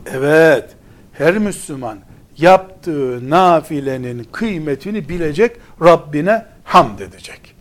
evet, 0.07 0.65
her 1.13 1.39
Müslüman 1.39 1.99
yaptığı 2.39 3.31
nafilenin 3.31 4.25
kıymetini 4.33 5.09
bilecek, 5.09 5.57
Rabbine 5.83 6.47
hamd 6.65 6.99
edecek. 6.99 7.55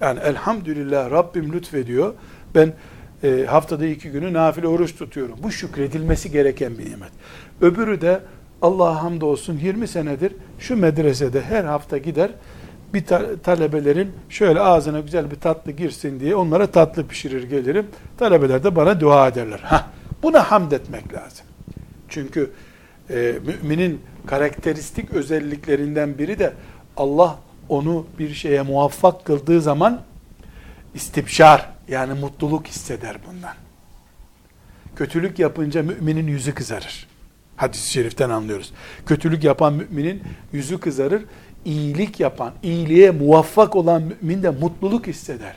Yani 0.00 0.20
elhamdülillah 0.20 1.10
Rabbim 1.10 1.52
lütfediyor. 1.52 2.14
Ben 2.54 2.72
e, 3.24 3.44
haftada 3.48 3.86
iki 3.86 4.10
günü 4.10 4.32
nafile 4.32 4.68
oruç 4.68 4.96
tutuyorum. 4.96 5.38
Bu 5.42 5.50
şükredilmesi 5.50 6.30
gereken 6.30 6.78
bir 6.78 6.84
nimet. 6.90 7.10
Öbürü 7.60 8.00
de 8.00 8.20
Allah'a 8.62 9.02
hamdolsun 9.02 9.58
20 9.58 9.88
senedir 9.88 10.32
şu 10.58 10.76
medresede 10.76 11.42
her 11.42 11.64
hafta 11.64 11.98
gider 11.98 12.30
bir 12.94 13.04
ta- 13.06 13.36
talebelerin 13.36 14.12
şöyle 14.28 14.60
ağzına 14.60 15.00
güzel 15.00 15.30
bir 15.30 15.36
tatlı 15.36 15.72
girsin 15.72 16.20
diye 16.20 16.36
onlara 16.36 16.66
tatlı 16.66 17.06
pişirir 17.06 17.42
gelirim. 17.42 17.86
Talebeler 18.18 18.64
de 18.64 18.76
bana 18.76 19.00
dua 19.00 19.28
ederler. 19.28 19.60
Hah, 19.62 19.86
buna 20.24 20.50
hamd 20.50 20.72
etmek 20.72 21.14
lazım. 21.14 21.46
Çünkü 22.08 22.50
e, 23.10 23.34
müminin 23.46 24.00
karakteristik 24.26 25.10
özelliklerinden 25.10 26.18
biri 26.18 26.38
de 26.38 26.52
Allah 26.96 27.38
onu 27.68 28.06
bir 28.18 28.34
şeye 28.34 28.62
muvaffak 28.62 29.24
kıldığı 29.24 29.60
zaman 29.60 30.00
istibşar 30.94 31.70
yani 31.88 32.20
mutluluk 32.20 32.66
hisseder 32.66 33.16
bundan. 33.26 33.54
Kötülük 34.96 35.38
yapınca 35.38 35.82
müminin 35.82 36.26
yüzü 36.26 36.54
kızarır. 36.54 37.06
Hadis-i 37.56 37.90
şeriften 37.90 38.30
anlıyoruz. 38.30 38.72
Kötülük 39.06 39.44
yapan 39.44 39.72
müminin 39.72 40.22
yüzü 40.52 40.80
kızarır. 40.80 41.24
İyilik 41.64 42.20
yapan, 42.20 42.52
iyiliğe 42.62 43.10
muvaffak 43.10 43.76
olan 43.76 44.02
mümin 44.02 44.42
de 44.42 44.50
mutluluk 44.50 45.06
hisseder. 45.06 45.56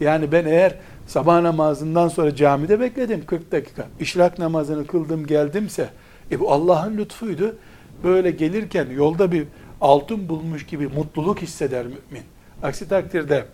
Yani 0.00 0.32
ben 0.32 0.44
eğer 0.44 0.74
sabah 1.08 1.40
namazından 1.40 2.08
sonra 2.08 2.36
camide 2.36 2.80
bekledim 2.80 3.26
40 3.26 3.52
dakika. 3.52 3.86
İşrak 4.00 4.38
namazını 4.38 4.86
kıldım 4.86 5.26
geldimse 5.26 5.88
e 6.30 6.40
bu 6.40 6.52
Allah'ın 6.52 6.96
lütfuydu. 6.96 7.56
Böyle 8.04 8.30
gelirken 8.30 8.86
yolda 8.90 9.32
bir 9.32 9.44
altın 9.80 10.28
bulmuş 10.28 10.66
gibi 10.66 10.88
mutluluk 10.88 11.42
hisseder 11.42 11.86
mümin. 11.86 12.24
Aksi 12.62 12.88
takdirde 12.88 13.44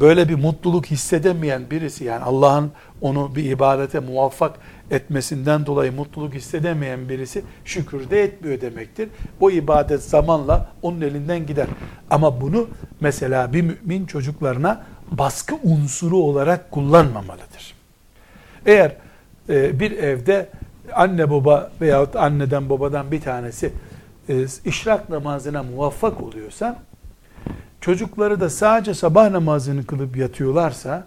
böyle 0.00 0.28
bir 0.28 0.34
mutluluk 0.34 0.86
hissedemeyen 0.86 1.70
birisi 1.70 2.04
yani 2.04 2.24
Allah'ın 2.24 2.70
onu 3.00 3.34
bir 3.36 3.44
ibadete 3.44 4.00
muvaffak 4.00 4.58
etmesinden 4.90 5.66
dolayı 5.66 5.92
mutluluk 5.92 6.34
hissedemeyen 6.34 7.08
birisi 7.08 7.42
şükür 7.64 8.10
de 8.10 8.22
etmiyor 8.22 8.60
demektir. 8.60 9.08
O 9.40 9.50
ibadet 9.50 10.02
zamanla 10.02 10.72
onun 10.82 11.00
elinden 11.00 11.46
gider. 11.46 11.66
Ama 12.10 12.40
bunu 12.40 12.68
mesela 13.00 13.52
bir 13.52 13.62
mümin 13.62 14.06
çocuklarına 14.06 14.84
baskı 15.10 15.54
unsuru 15.62 16.16
olarak 16.16 16.70
kullanmamalıdır. 16.70 17.74
Eğer 18.66 18.96
e, 19.48 19.80
bir 19.80 19.90
evde 19.90 20.48
anne 20.94 21.30
baba 21.30 21.70
veyahut 21.80 22.16
anneden 22.16 22.70
babadan 22.70 23.10
bir 23.10 23.20
tanesi 23.20 23.72
e, 24.28 24.46
işrak 24.64 25.08
namazına 25.08 25.62
muvaffak 25.62 26.22
oluyorsa, 26.22 26.82
çocukları 27.80 28.40
da 28.40 28.50
sadece 28.50 28.94
sabah 28.94 29.30
namazını 29.30 29.86
kılıp 29.86 30.16
yatıyorlarsa, 30.16 31.06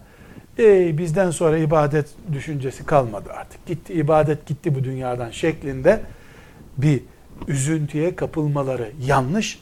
e, 0.59 0.97
bizden 0.97 1.31
sonra 1.31 1.57
ibadet 1.57 2.09
düşüncesi 2.33 2.85
kalmadı 2.85 3.29
artık. 3.33 3.65
Gitti 3.65 3.93
ibadet 3.93 4.45
gitti 4.45 4.75
bu 4.75 4.83
dünyadan 4.83 5.31
şeklinde 5.31 6.01
bir 6.77 7.01
üzüntüye 7.47 8.15
kapılmaları 8.15 8.91
yanlış. 9.05 9.59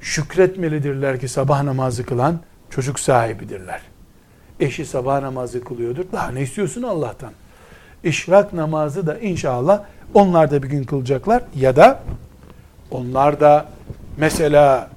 Şükretmelidirler 0.00 1.20
ki 1.20 1.28
sabah 1.28 1.62
namazı 1.62 2.06
kılan 2.06 2.40
çocuk 2.74 3.00
sahibidirler. 3.00 3.80
Eşi 4.60 4.86
sabah 4.86 5.20
namazı 5.20 5.64
kılıyordur. 5.64 6.04
Daha 6.12 6.30
ne 6.30 6.42
istiyorsun 6.42 6.82
Allah'tan? 6.82 7.32
İşrak 8.04 8.52
namazı 8.52 9.06
da 9.06 9.18
inşallah 9.18 9.82
onlar 10.14 10.50
da 10.50 10.62
bir 10.62 10.68
gün 10.68 10.84
kılacaklar 10.84 11.42
ya 11.56 11.76
da 11.76 12.02
onlar 12.90 13.40
da 13.40 13.66
mesela 14.16 14.90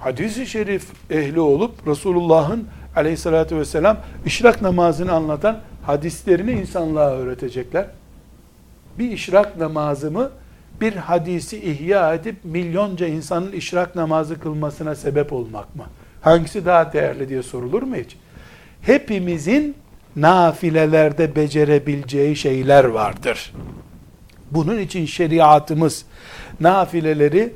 hadisi 0.00 0.46
şerif 0.46 0.86
ehli 1.10 1.40
olup 1.40 1.86
Resulullah'ın 1.86 2.68
aleyhissalatü 2.96 3.56
vesselam 3.56 3.96
işrak 4.26 4.62
namazını 4.62 5.12
anlatan 5.12 5.58
hadislerini 5.86 6.52
insanlığa 6.52 7.10
öğretecekler. 7.10 7.86
Bir 8.98 9.10
işrak 9.10 9.56
namazı 9.56 10.10
mı 10.10 10.30
bir 10.80 10.96
hadisi 10.96 11.70
ihya 11.70 12.14
edip 12.14 12.44
milyonca 12.44 13.06
insanın 13.06 13.52
işrak 13.52 13.96
namazı 13.96 14.40
kılmasına 14.40 14.94
sebep 14.94 15.32
olmak 15.32 15.76
mı? 15.76 15.84
Hangisi 16.26 16.64
daha 16.66 16.92
değerli 16.92 17.28
diye 17.28 17.42
sorulur 17.42 17.82
mu 17.82 17.96
hiç? 17.96 18.16
Hepimizin 18.82 19.76
nafilelerde 20.16 21.36
becerebileceği 21.36 22.36
şeyler 22.36 22.84
vardır. 22.84 23.52
Bunun 24.50 24.78
için 24.78 25.06
şeriatımız 25.06 26.04
nafileleri 26.60 27.52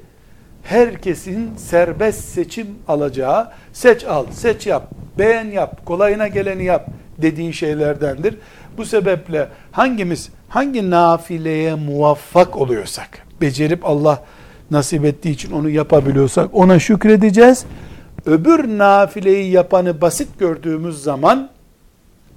herkesin 0.63 1.57
serbest 1.57 2.25
seçim 2.25 2.67
alacağı, 2.89 3.51
seç 3.73 4.05
al, 4.05 4.27
seç 4.33 4.67
yap, 4.67 4.91
beğen 5.19 5.51
yap, 5.51 5.87
kolayına 5.87 6.29
geleni 6.29 6.65
yap 6.65 6.87
dediği 7.19 7.53
şeylerdendir. 7.53 8.35
Bu 8.77 8.85
sebeple 8.85 9.49
hangimiz 9.73 10.29
hangi 10.49 10.91
nafileye 10.91 11.75
muvaffak 11.75 12.57
oluyorsak, 12.57 13.27
becerip 13.41 13.85
Allah 13.85 14.25
nasip 14.71 15.05
ettiği 15.05 15.31
için 15.31 15.53
onu 15.53 15.71
yapabiliyorsak 15.71 16.49
ona 16.53 16.79
şükredeceğiz. 16.79 17.67
Öbür 18.27 18.79
nafileyi 18.79 19.51
yapanı 19.51 20.01
basit 20.01 20.39
gördüğümüz 20.39 21.03
zaman 21.03 21.51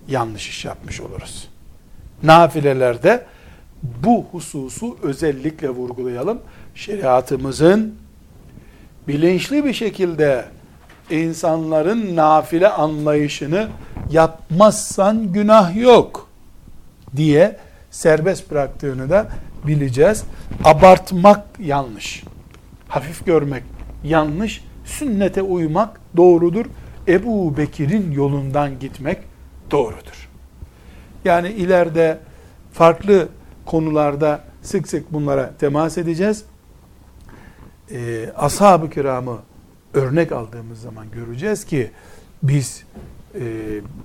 yanlış 0.07 0.49
iş 0.49 0.65
yapmış 0.65 1.01
oluruz. 1.01 1.49
Nafilelerde 2.23 3.25
bu 3.83 4.25
hususu 4.31 4.97
özellikle 5.03 5.69
vurgulayalım. 5.69 6.39
Şeriatımızın 6.75 7.95
bilinçli 9.07 9.65
bir 9.65 9.73
şekilde 9.73 10.45
insanların 11.09 12.15
nafile 12.15 12.69
anlayışını 12.69 13.67
yapmazsan 14.11 15.33
günah 15.33 15.75
yok 15.75 16.29
diye 17.15 17.57
serbest 17.91 18.51
bıraktığını 18.51 19.09
da 19.09 19.27
bileceğiz. 19.67 20.23
Abartmak 20.63 21.45
yanlış. 21.59 22.23
Hafif 22.87 23.25
görmek 23.25 23.63
yanlış. 24.03 24.63
Sünnete 24.85 25.41
uymak 25.41 26.01
doğrudur. 26.17 26.65
Ebu 27.07 27.57
Bekir'in 27.57 28.11
yolundan 28.11 28.79
gitmek 28.79 29.17
doğrudur. 29.71 30.29
Yani 31.25 31.49
ileride 31.49 32.19
farklı 32.71 33.27
konularda 33.65 34.43
sık 34.61 34.87
sık 34.87 35.13
bunlara 35.13 35.53
temas 35.59 35.97
edeceğiz. 35.97 36.45
Ee, 37.91 38.29
ashab-ı 38.35 38.89
kiramı 38.89 39.39
örnek 39.93 40.31
aldığımız 40.31 40.81
zaman 40.81 41.11
göreceğiz 41.11 41.65
ki 41.65 41.91
biz 42.43 42.83
e, 43.35 43.41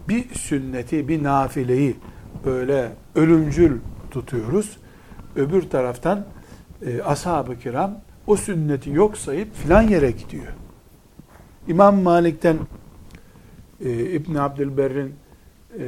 bir 0.09 0.35
sünneti, 0.35 1.09
bir 1.09 1.23
nafileyi 1.23 1.97
böyle 2.45 2.93
ölümcül 3.14 3.79
tutuyoruz. 4.11 4.77
Öbür 5.37 5.62
taraftan 5.62 6.27
e, 6.87 7.03
ashab-ı 7.03 7.59
kiram 7.59 8.01
o 8.27 8.37
sünneti 8.37 8.91
yok 8.91 9.19
sayıp 9.19 9.55
filan 9.55 9.83
yere 9.83 10.11
gidiyor. 10.11 10.53
İmam 11.68 12.02
Malik'ten 12.02 12.59
e, 13.85 13.90
İbn 13.90 14.35
Abdülberr'in 14.35 15.14
e, 15.78 15.85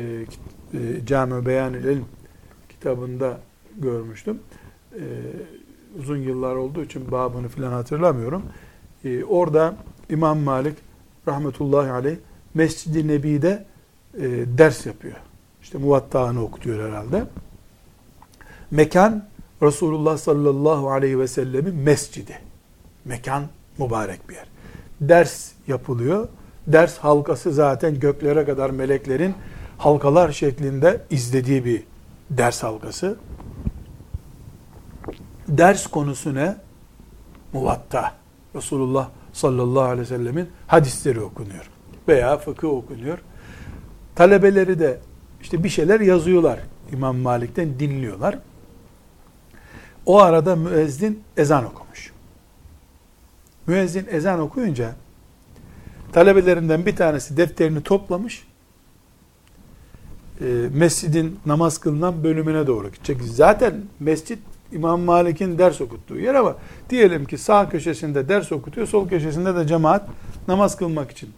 e, 0.75 1.07
Cami 1.07 1.47
Beyan 1.47 1.75
İlim 1.75 2.05
kitabında 2.69 3.41
görmüştüm. 3.77 4.39
E, 4.93 5.03
uzun 5.99 6.17
yıllar 6.17 6.55
olduğu 6.55 6.83
için 6.83 7.11
babını 7.11 7.49
filan 7.49 7.73
hatırlamıyorum. 7.73 8.43
E, 9.05 9.25
orada 9.25 9.75
İmam 10.11 10.39
Malik 10.39 10.77
rahmetullahi 11.29 11.91
aleyh 11.91 12.17
Mescid-i 12.55 13.09
Nebi'de 13.09 13.65
e, 14.15 14.29
ders 14.59 14.87
yapıyor. 14.87 15.17
İşte 15.63 15.79
muvattağını 15.79 16.43
okutuyor 16.43 16.89
herhalde. 16.89 17.25
Mekan 18.71 19.29
Resulullah 19.63 20.19
sallallahu 20.19 20.91
aleyhi 20.91 21.19
ve 21.19 21.29
sellemin 21.29 21.75
mescidi. 21.75 22.39
Mekan 23.05 23.43
mübarek 23.79 24.29
bir 24.29 24.35
yer. 24.35 24.47
Ders 25.01 25.53
yapılıyor. 25.71 26.29
Ders 26.67 26.99
halkası 26.99 27.53
zaten 27.53 28.01
göklere 28.01 28.45
kadar 28.45 28.71
meleklerin 28.71 29.35
halkalar 29.79 30.33
şeklinde 30.33 31.01
izlediği 31.11 31.65
bir 31.65 31.83
ders 32.31 32.63
halkası. 32.63 33.17
Ders 35.49 35.87
konusu 35.87 36.35
ne? 36.35 36.57
Muvatta. 37.53 38.13
Resulullah 38.55 39.09
sallallahu 39.33 39.83
aleyhi 39.83 40.01
ve 40.01 40.05
sellemin 40.05 40.49
hadisleri 40.67 41.21
okunuyor. 41.21 41.71
Veya 42.09 42.39
fıkıh 42.39 42.69
okunuyor. 42.69 43.19
Talebeleri 44.15 44.79
de 44.79 45.01
işte 45.43 45.65
bir 45.65 45.69
şeyler 45.69 46.01
yazıyorlar. 46.01 46.61
İmam 46.93 47.17
Malik'ten 47.17 47.79
dinliyorlar. 47.79 48.39
O 50.07 50.21
arada 50.21 50.57
müezzin 50.57 51.23
ezan 51.37 51.65
okumuş. 51.65 52.13
Müezzin 53.67 54.07
ezan 54.11 54.41
okuyunca 54.41 54.95
talebelerinden 56.13 56.87
bir 56.87 56.97
tanesi 56.97 57.37
defterini 57.37 57.83
toplamış. 57.83 58.47
E, 60.41 60.45
mescidin 60.73 61.39
namaz 61.47 61.79
kılınan 61.79 62.25
bölümüne 62.25 62.67
doğru 62.67 62.91
gidecek. 62.91 63.23
Zaten 63.23 63.75
mescit 64.01 64.39
İmam 64.73 65.01
Malik'in 65.01 65.59
ders 65.59 65.81
okuttuğu 65.81 66.19
yer 66.19 66.35
ama 66.35 66.57
diyelim 66.91 67.25
ki 67.25 67.39
sağ 67.39 67.69
köşesinde 67.69 68.29
ders 68.29 68.53
okutuyor, 68.53 68.87
sol 68.87 69.09
köşesinde 69.09 69.57
de 69.57 69.67
cemaat 69.67 70.09
namaz 70.49 70.77
kılmak 70.77 71.11
için 71.11 71.31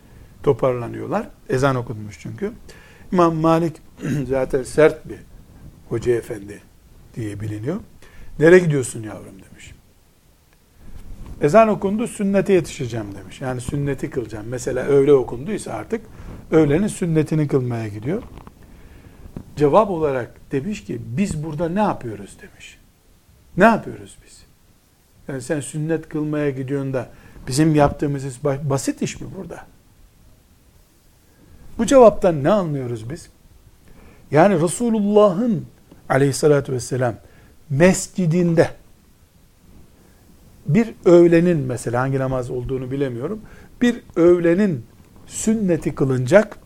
toparlanıyorlar. 0.43 1.29
Ezan 1.49 1.77
okunmuş 1.77 2.19
çünkü. 2.21 2.53
İmam 3.13 3.37
Malik 3.37 3.77
zaten 4.29 4.63
sert 4.63 5.09
bir 5.09 5.19
hoca 5.89 6.13
efendi 6.13 6.61
diye 7.15 7.41
biliniyor. 7.41 7.77
Nereye 8.39 8.59
gidiyorsun 8.59 9.03
yavrum 9.03 9.35
demiş. 9.51 9.75
Ezan 11.40 11.68
okundu 11.68 12.07
sünnete 12.07 12.53
yetişeceğim 12.53 13.14
demiş. 13.14 13.40
Yani 13.40 13.61
sünneti 13.61 14.11
kılacağım. 14.11 14.47
Mesela 14.49 14.85
öğle 14.85 15.12
okunduysa 15.12 15.73
artık 15.73 16.01
öğlenin 16.51 16.87
sünnetini 16.87 17.49
kılmaya 17.49 17.88
gidiyor. 17.88 18.23
Cevap 19.57 19.90
olarak 19.90 20.53
demiş 20.53 20.85
ki 20.85 21.01
biz 21.05 21.45
burada 21.45 21.68
ne 21.68 21.81
yapıyoruz 21.81 22.37
demiş. 22.42 22.79
Ne 23.57 23.64
yapıyoruz 23.64 24.16
biz? 24.27 24.42
Yani 25.29 25.42
sen 25.42 25.61
sünnet 25.61 26.09
kılmaya 26.09 26.51
gidiyorsun 26.51 26.92
da 26.92 27.09
bizim 27.49 27.75
yaptığımız 27.75 28.25
iş 28.25 28.45
basit 28.45 29.03
iş 29.03 29.21
mi 29.21 29.27
burada? 29.38 29.66
Bu 31.79 31.87
cevaptan 31.87 32.45
ne 32.45 32.51
anlıyoruz 32.51 33.11
biz? 33.11 33.29
Yani 34.31 34.61
Resulullah'ın 34.61 35.66
aleyhissalatü 36.09 36.73
vesselam 36.73 37.14
mescidinde 37.70 38.70
bir 40.67 40.95
öğlenin 41.05 41.59
mesela 41.59 42.01
hangi 42.01 42.19
namaz 42.19 42.51
olduğunu 42.51 42.91
bilemiyorum. 42.91 43.41
Bir 43.83 44.03
öğlenin 44.17 44.87
sünneti 45.27 45.95
kılınacak. 45.95 46.59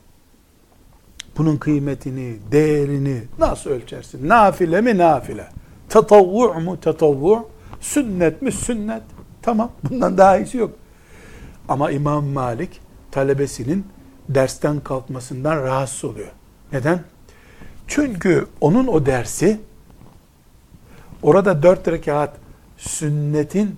Bunun 1.39 1.57
kıymetini, 1.57 2.37
değerini 2.53 3.23
nasıl 3.39 3.71
ölçersin? 3.71 4.29
Nafile 4.29 4.81
mi 4.81 4.99
nafile? 4.99 5.49
Tatavvu 5.89 6.61
mu 6.61 6.81
tatavvu? 6.81 7.49
Sünnet 7.81 8.43
mi 8.43 8.53
sünnet? 8.53 9.03
Tamam. 9.43 9.73
Bundan 9.91 10.19
daha 10.19 10.39
iyisi 10.39 10.59
yok. 10.59 10.71
Ama 11.69 11.91
İmam 11.91 12.27
Malik 12.27 12.81
talebesinin 13.11 13.87
dersten 14.29 14.81
kalkmasından 14.81 15.57
rahatsız 15.57 16.05
oluyor. 16.05 16.29
Neden? 16.73 17.01
Çünkü 17.87 18.47
onun 18.61 18.87
o 18.87 19.07
dersi 19.07 19.61
orada 21.23 21.63
dört 21.63 21.89
rekat 21.89 22.37
sünnetin 22.77 23.77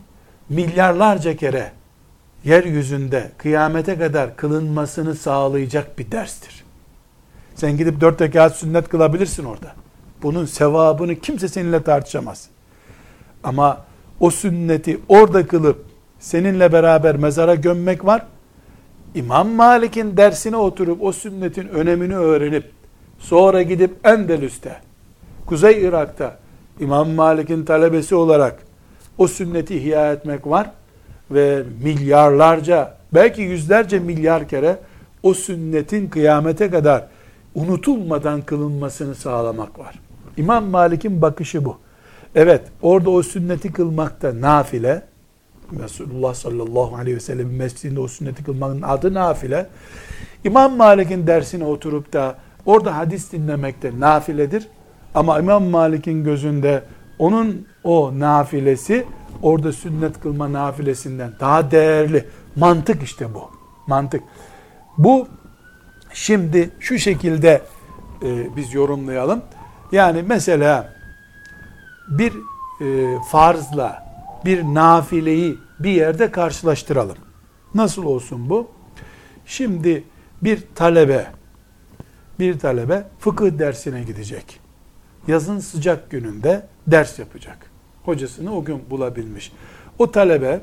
milyarlarca 0.48 1.36
kere 1.36 1.72
yeryüzünde 2.44 3.30
kıyamete 3.38 3.98
kadar 3.98 4.36
kılınmasını 4.36 5.14
sağlayacak 5.14 5.98
bir 5.98 6.10
derstir. 6.10 6.64
Sen 7.54 7.76
gidip 7.76 8.00
dört 8.00 8.20
rekat 8.20 8.56
sünnet 8.56 8.88
kılabilirsin 8.88 9.44
orada. 9.44 9.72
Bunun 10.22 10.44
sevabını 10.44 11.14
kimse 11.14 11.48
seninle 11.48 11.82
tartışamaz. 11.82 12.48
Ama 13.44 13.84
o 14.20 14.30
sünneti 14.30 15.00
orada 15.08 15.46
kılıp 15.46 15.84
seninle 16.18 16.72
beraber 16.72 17.16
mezara 17.16 17.54
gömmek 17.54 18.04
var. 18.04 18.26
İmam 19.14 19.48
Malik'in 19.48 20.16
dersine 20.16 20.56
oturup 20.56 21.02
o 21.02 21.12
sünnetin 21.12 21.68
önemini 21.68 22.16
öğrenip 22.16 22.70
sonra 23.18 23.62
gidip 23.62 24.06
Endelüs'te, 24.06 24.76
Kuzey 25.46 25.84
Irak'ta 25.84 26.38
İmam 26.80 27.10
Malik'in 27.10 27.64
talebesi 27.64 28.14
olarak 28.14 28.67
o 29.18 29.28
sünneti 29.28 29.76
ihya 29.76 30.12
etmek 30.12 30.46
var 30.46 30.70
ve 31.30 31.62
milyarlarca 31.82 32.94
belki 33.14 33.42
yüzlerce 33.42 33.98
milyar 33.98 34.48
kere 34.48 34.78
o 35.22 35.34
sünnetin 35.34 36.08
kıyamete 36.08 36.70
kadar 36.70 37.06
unutulmadan 37.54 38.42
kılınmasını 38.42 39.14
sağlamak 39.14 39.78
var. 39.78 39.94
İmam 40.36 40.64
Malik'in 40.64 41.22
bakışı 41.22 41.64
bu. 41.64 41.78
Evet, 42.34 42.62
orada 42.82 43.10
o 43.10 43.22
sünneti 43.22 43.72
kılmakta 43.72 44.40
nafile, 44.40 45.02
Resulullah 45.82 46.34
sallallahu 46.34 46.96
aleyhi 46.96 47.16
ve 47.16 47.20
sellem 47.20 47.56
mescidinde 47.56 48.00
o 48.00 48.08
sünneti 48.08 48.44
kılmanın 48.44 48.82
adı 48.82 49.14
nafile. 49.14 49.66
İmam 50.44 50.76
Malik'in 50.76 51.26
dersine 51.26 51.64
oturup 51.64 52.12
da 52.12 52.36
orada 52.66 52.96
hadis 52.96 53.32
dinlemekte 53.32 54.00
nafiledir. 54.00 54.68
Ama 55.14 55.38
İmam 55.38 55.64
Malik'in 55.64 56.24
gözünde 56.24 56.82
onun 57.18 57.66
o 57.84 58.18
nafilesi 58.18 59.06
orada 59.42 59.72
sünnet 59.72 60.20
kılma 60.20 60.52
nafilesinden 60.52 61.32
daha 61.40 61.70
değerli. 61.70 62.28
Mantık 62.56 63.02
işte 63.02 63.34
bu. 63.34 63.50
Mantık. 63.86 64.22
Bu 64.98 65.28
şimdi 66.12 66.70
şu 66.80 66.98
şekilde 66.98 67.62
e, 68.22 68.56
biz 68.56 68.74
yorumlayalım. 68.74 69.42
Yani 69.92 70.24
mesela 70.28 70.94
bir 72.08 72.32
e, 72.80 73.16
farzla 73.30 74.08
bir 74.44 74.62
nafileyi 74.62 75.58
bir 75.78 75.90
yerde 75.90 76.30
karşılaştıralım. 76.30 77.16
Nasıl 77.74 78.04
olsun 78.04 78.50
bu? 78.50 78.68
Şimdi 79.46 80.04
bir 80.42 80.62
talebe 80.74 81.26
bir 82.38 82.58
talebe 82.58 83.06
fıkıh 83.18 83.58
dersine 83.58 84.02
gidecek. 84.02 84.60
Yazın 85.26 85.58
sıcak 85.58 86.10
gününde 86.10 86.66
ders 86.86 87.18
yapacak. 87.18 87.67
Hocasını 88.08 88.56
o 88.56 88.64
gün 88.64 88.82
bulabilmiş. 88.90 89.52
O 89.98 90.10
talebe 90.10 90.60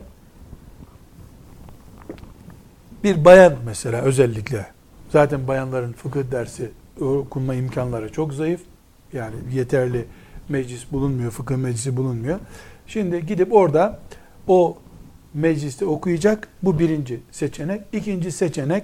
bir 3.04 3.26
bayan 3.26 3.54
mesela 3.66 4.02
özellikle 4.02 4.66
zaten 5.10 5.48
bayanların 5.48 5.94
fıkıh 5.94 6.32
dersi 6.32 6.72
okunma 7.02 7.54
imkanları 7.54 8.12
çok 8.12 8.34
zayıf. 8.34 8.62
Yani 9.14 9.36
yeterli 9.54 10.06
meclis 10.50 10.92
bulunmuyor, 10.92 11.32
fıkıh 11.32 11.56
meclisi 11.56 11.98
bulunmuyor. 11.98 12.40
Şimdi 12.88 13.26
gidip 13.26 13.54
orada 13.54 14.00
o 14.48 14.78
mecliste 15.34 15.86
okuyacak. 15.86 16.48
Bu 16.64 16.80
birinci 16.80 17.20
seçenek. 17.32 17.82
İkinci 17.94 18.32
seçenek 18.32 18.84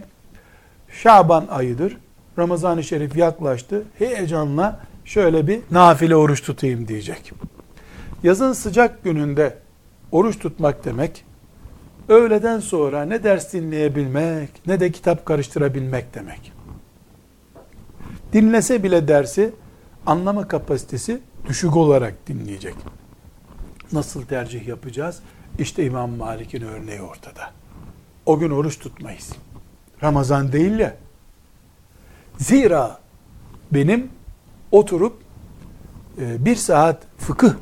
Şaban 0.90 1.48
ayıdır. 1.50 1.98
Ramazan-ı 2.40 2.84
Şerif 2.84 3.16
yaklaştı. 3.16 3.84
Heyecanla 4.00 4.80
şöyle 5.06 5.48
bir 5.48 5.60
nafile 5.72 6.16
oruç 6.16 6.42
tutayım 6.42 6.88
diyecek. 6.88 7.34
Yazın 8.24 8.54
sıcak 8.54 9.04
gününde 9.04 9.58
oruç 10.12 10.40
tutmak 10.40 10.86
demek, 10.86 11.26
öğleden 12.10 12.60
sonra 12.60 13.06
ne 13.06 13.24
ders 13.24 13.54
dinleyebilmek, 13.54 14.68
ne 14.68 14.80
de 14.80 14.92
kitap 14.92 15.26
karıştırabilmek 15.26 16.14
demek. 16.14 16.52
Dinlese 18.34 18.84
bile 18.84 19.08
dersi 19.08 19.54
anlama 20.06 20.48
kapasitesi 20.48 21.22
düşük 21.48 21.76
olarak 21.76 22.28
dinleyecek. 22.28 22.76
Nasıl 23.92 24.26
tercih 24.26 24.68
yapacağız? 24.68 25.20
İşte 25.60 25.86
İmam 25.86 26.12
Malik'in 26.12 26.62
örneği 26.62 27.02
ortada. 27.02 27.52
O 28.26 28.40
gün 28.40 28.50
oruç 28.50 28.80
tutmayız. 28.80 29.30
Ramazan 30.04 30.52
değil 30.52 30.80
ya. 30.80 30.96
Zira 32.38 33.00
benim 33.72 34.10
oturup 34.72 35.22
e, 36.22 36.46
bir 36.46 36.56
saat 36.56 37.04
fıkıh 37.18 37.54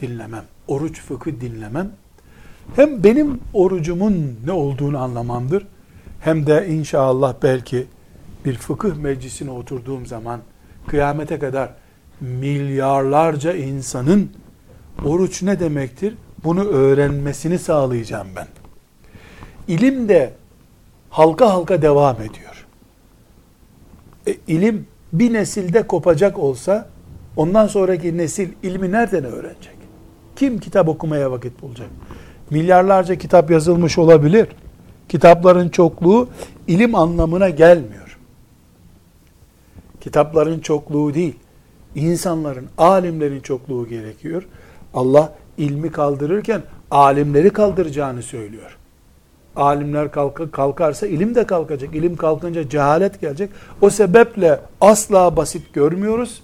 dinlemem, 0.00 0.44
oruç 0.68 1.00
fıkıh 1.00 1.40
dinlemem, 1.40 1.90
hem 2.76 3.04
benim 3.04 3.40
orucumun 3.52 4.38
ne 4.46 4.52
olduğunu 4.52 4.98
anlamamdır, 4.98 5.66
hem 6.20 6.46
de 6.46 6.68
inşallah 6.68 7.34
belki 7.42 7.86
bir 8.44 8.54
fıkıh 8.54 8.96
meclisine 8.96 9.50
oturduğum 9.50 10.06
zaman 10.06 10.40
kıyamete 10.86 11.38
kadar 11.38 11.70
milyarlarca 12.20 13.52
insanın 13.52 14.30
oruç 15.04 15.42
ne 15.42 15.60
demektir? 15.60 16.14
Bunu 16.44 16.64
öğrenmesini 16.64 17.58
sağlayacağım 17.58 18.28
ben. 18.36 18.46
İlim 19.68 20.08
de 20.08 20.32
halka 21.10 21.50
halka 21.50 21.82
devam 21.82 22.16
ediyor. 22.16 22.66
E, 24.26 24.36
ilim 24.46 24.86
bir 25.12 25.32
nesilde 25.32 25.86
kopacak 25.86 26.38
olsa 26.38 26.88
ondan 27.36 27.66
sonraki 27.66 28.16
nesil 28.16 28.48
ilmi 28.62 28.92
nereden 28.92 29.24
öğrenecek? 29.24 29.73
Kim 30.36 30.58
kitap 30.58 30.88
okumaya 30.88 31.30
vakit 31.30 31.62
bulacak? 31.62 31.88
Milyarlarca 32.50 33.14
kitap 33.14 33.50
yazılmış 33.50 33.98
olabilir. 33.98 34.48
Kitapların 35.08 35.68
çokluğu 35.68 36.28
ilim 36.66 36.94
anlamına 36.94 37.48
gelmiyor. 37.48 38.18
Kitapların 40.00 40.60
çokluğu 40.60 41.14
değil, 41.14 41.34
insanların, 41.94 42.66
alimlerin 42.78 43.40
çokluğu 43.40 43.88
gerekiyor. 43.88 44.46
Allah 44.94 45.32
ilmi 45.58 45.92
kaldırırken 45.92 46.62
alimleri 46.90 47.50
kaldıracağını 47.50 48.22
söylüyor. 48.22 48.78
Alimler 49.56 50.10
kalk 50.10 50.52
kalkarsa 50.52 51.06
ilim 51.06 51.34
de 51.34 51.44
kalkacak. 51.46 51.94
İlim 51.94 52.16
kalkınca 52.16 52.68
cehalet 52.68 53.20
gelecek. 53.20 53.50
O 53.80 53.90
sebeple 53.90 54.60
asla 54.80 55.36
basit 55.36 55.74
görmüyoruz. 55.74 56.42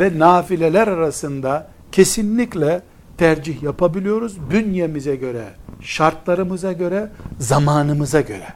Ve 0.00 0.18
nafileler 0.18 0.88
arasında 0.88 1.66
kesinlikle 1.92 2.82
tercih 3.18 3.62
yapabiliyoruz. 3.62 4.50
Bünyemize 4.50 5.16
göre, 5.16 5.44
şartlarımıza 5.80 6.72
göre, 6.72 7.08
zamanımıza 7.38 8.20
göre. 8.20 8.46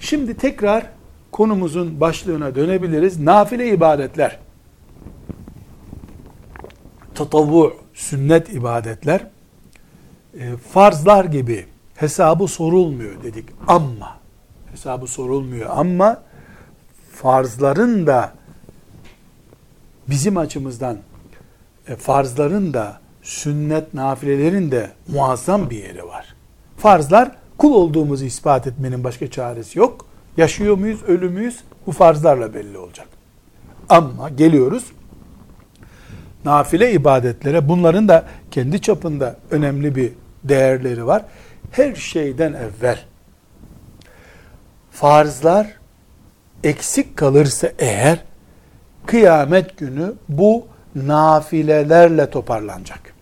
Şimdi 0.00 0.36
tekrar 0.36 0.86
konumuzun 1.32 2.00
başlığına 2.00 2.54
dönebiliriz. 2.54 3.20
Nafile 3.20 3.72
ibadetler. 3.72 4.38
Tatavvu, 7.14 7.76
sünnet 7.94 8.54
ibadetler 8.54 9.26
e, 10.38 10.56
farzlar 10.56 11.24
gibi 11.24 11.66
hesabı 11.94 12.48
sorulmuyor 12.48 13.22
dedik. 13.22 13.48
Ama 13.66 14.18
hesabı 14.70 15.06
sorulmuyor 15.06 15.70
ama 15.72 16.22
farzların 17.12 18.06
da 18.06 18.32
bizim 20.08 20.36
açımızdan 20.36 20.98
farzların 21.96 22.74
da 22.74 23.00
sünnet 23.22 23.94
nafilelerin 23.94 24.70
de 24.70 24.90
muazzam 25.08 25.70
bir 25.70 25.76
yeri 25.76 26.06
var. 26.06 26.34
Farzlar 26.76 27.30
kul 27.58 27.74
olduğumuzu 27.74 28.24
ispat 28.24 28.66
etmenin 28.66 29.04
başka 29.04 29.30
çaresi 29.30 29.78
yok. 29.78 30.06
Yaşıyor 30.36 30.78
muyuz, 30.78 31.02
ölü 31.02 31.28
müyüz? 31.28 31.60
Bu 31.86 31.92
farzlarla 31.92 32.54
belli 32.54 32.78
olacak. 32.78 33.08
Ama 33.88 34.28
geliyoruz 34.28 34.84
nafile 36.44 36.92
ibadetlere 36.92 37.68
bunların 37.68 38.08
da 38.08 38.24
kendi 38.50 38.80
çapında 38.80 39.36
önemli 39.50 39.96
bir 39.96 40.12
değerleri 40.44 41.06
var. 41.06 41.24
Her 41.70 41.94
şeyden 41.94 42.52
evvel 42.52 42.98
farzlar 44.90 45.66
eksik 46.64 47.16
kalırsa 47.16 47.72
eğer 47.78 48.18
kıyamet 49.06 49.78
günü 49.78 50.12
bu 50.28 50.66
nafilelerle 50.94 52.30
toparlanacak. 52.30 53.14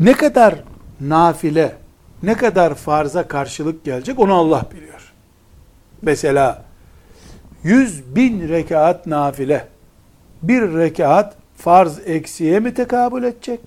Ne 0.00 0.12
kadar 0.12 0.54
nafile, 1.00 1.72
ne 2.22 2.34
kadar 2.34 2.74
farza 2.74 3.28
karşılık 3.28 3.84
gelecek 3.84 4.18
onu 4.18 4.34
Allah 4.34 4.64
biliyor. 4.74 5.12
Mesela 6.02 6.64
100 7.62 8.16
bin 8.16 8.48
rekat 8.48 9.06
nafile, 9.06 9.66
bir 10.42 10.62
rekat 10.62 11.34
farz 11.56 11.98
eksiye 12.06 12.60
mi 12.60 12.74
tekabül 12.74 13.24
edecek? 13.24 13.60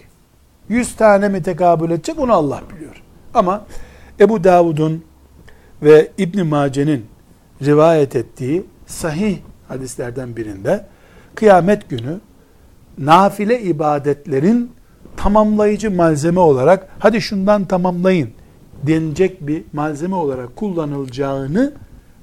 100 0.70 0.96
tane 0.96 1.30
mi 1.30 1.44
tekabül 1.44 1.92
edecek? 1.92 2.20
Onu 2.20 2.34
Allah 2.34 2.62
biliyor. 2.76 3.04
Ama 3.34 3.66
Ebu 4.20 4.44
Davud'un 4.44 5.06
ve 5.82 6.12
İbn 6.18 6.46
Mace'nin 6.46 7.06
rivayet 7.62 8.16
ettiği 8.16 8.66
sahih 8.86 9.38
hadislerden 9.68 10.36
birinde 10.36 10.86
kıyamet 11.36 11.90
günü 11.90 12.20
nafile 12.98 13.62
ibadetlerin 13.62 14.72
tamamlayıcı 15.18 15.92
malzeme 15.92 16.40
olarak 16.40 16.88
hadi 17.00 17.22
şundan 17.22 17.66
tamamlayın 17.66 18.30
denilecek 18.84 19.48
bir 19.48 19.64
malzeme 19.74 20.16
olarak 20.16 20.56
kullanılacağını 20.56 21.74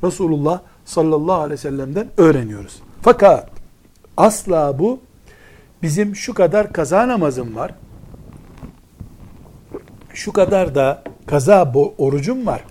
Resulullah 0.05 0.61
sallallahu 0.85 1.35
aleyhi 1.35 1.53
ve 1.53 1.57
sellem'den 1.57 2.09
öğreniyoruz. 2.17 2.83
Fakat 3.03 3.51
asla 4.17 4.79
bu 4.79 5.01
bizim 5.83 6.17
şu 6.17 6.35
kadar 6.35 6.73
kaza 6.73 7.09
namazım 7.09 7.57
var. 7.57 7.75
Şu 10.15 10.33
kadar 10.33 10.75
da 10.75 11.03
kaza 11.27 11.73
orucum 11.99 12.47
var. 12.47 12.65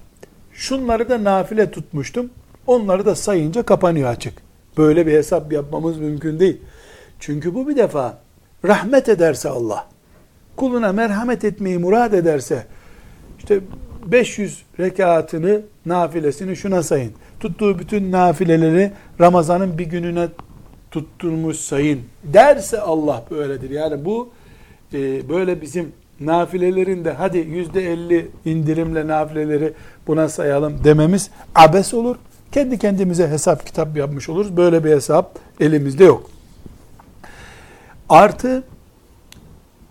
Şunları 0.53 1.09
da 1.09 1.23
nafile 1.23 1.71
tutmuştum. 1.71 2.29
Onları 2.67 3.05
da 3.05 3.15
sayınca 3.15 3.63
kapanıyor 3.63 4.09
açık. 4.09 4.48
Böyle 4.79 5.07
bir 5.07 5.13
hesap 5.13 5.53
yapmamız 5.53 5.97
mümkün 5.97 6.39
değil. 6.39 6.57
Çünkü 7.19 7.55
bu 7.55 7.67
bir 7.67 7.75
defa 7.75 8.17
rahmet 8.65 9.09
ederse 9.09 9.49
Allah, 9.49 9.87
kuluna 10.55 10.93
merhamet 10.93 11.43
etmeyi 11.43 11.77
murad 11.77 12.13
ederse, 12.13 12.65
işte 13.39 13.59
500 14.05 14.63
rekatını, 14.79 15.61
nafilesini 15.85 16.55
şuna 16.55 16.83
sayın. 16.83 17.11
Tuttuğu 17.39 17.79
bütün 17.79 18.11
nafileleri 18.11 18.91
Ramazan'ın 19.19 19.77
bir 19.77 19.85
gününe 19.85 20.27
tutturmuş 20.91 21.57
sayın 21.57 22.01
derse 22.23 22.81
Allah 22.81 23.25
böyledir. 23.31 23.69
Yani 23.69 24.05
bu 24.05 24.29
e, 24.93 25.29
böyle 25.29 25.61
bizim 25.61 25.91
nafilelerinde 26.19 27.11
hadi 27.11 27.37
yüzde 27.37 27.91
elli 27.93 28.27
indirimle 28.45 29.07
nafileleri 29.07 29.73
buna 30.07 30.29
sayalım 30.29 30.83
dememiz 30.83 31.31
abes 31.55 31.93
olur. 31.93 32.15
Kendi 32.51 32.79
kendimize 32.79 33.27
hesap 33.27 33.65
kitap 33.65 33.97
yapmış 33.97 34.29
oluruz. 34.29 34.57
Böyle 34.57 34.83
bir 34.83 34.91
hesap 34.91 35.39
elimizde 35.59 36.03
yok. 36.03 36.29
Artı 38.09 38.63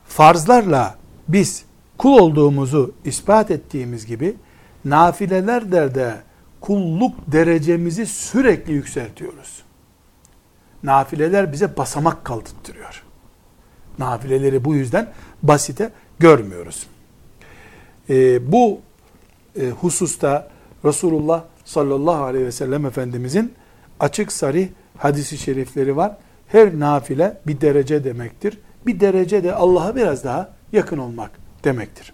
farzlarla 0.09 0.95
biz 1.29 1.65
kul 1.99 2.19
olduğumuzu 2.19 2.95
ispat 3.05 3.51
ettiğimiz 3.51 4.07
gibi 4.07 4.37
nafileler 4.85 5.71
de 5.95 6.15
kulluk 6.61 7.15
derecemizi 7.27 8.07
sürekli 8.07 8.73
yükseltiyoruz. 8.73 9.63
Nafileler 10.83 11.53
bize 11.53 11.77
basamak 11.77 12.25
kaldırtıyor. 12.25 13.03
Nafileleri 13.99 14.65
bu 14.65 14.75
yüzden 14.75 15.13
basite 15.43 15.91
görmüyoruz. 16.19 16.87
Ee, 18.11 18.53
bu 18.53 18.81
e, 19.61 19.69
hususta 19.69 20.49
Resulullah 20.85 21.45
sallallahu 21.69 22.25
aleyhi 22.25 22.47
ve 22.47 22.53
sellem 22.53 22.87
Efendimizin 22.87 23.53
açık 24.01 24.33
sarih 24.33 24.69
hadisi 24.97 25.39
şerifleri 25.39 25.97
var. 25.97 26.17
Her 26.49 26.81
nafile 26.81 27.41
bir 27.47 27.61
derece 27.61 28.05
demektir. 28.05 28.59
Bir 28.87 29.01
derece 29.01 29.45
de 29.45 29.55
Allah'a 29.55 29.97
biraz 29.97 30.25
daha 30.25 30.51
yakın 30.73 30.99
olmak 30.99 31.31
demektir. 31.65 32.13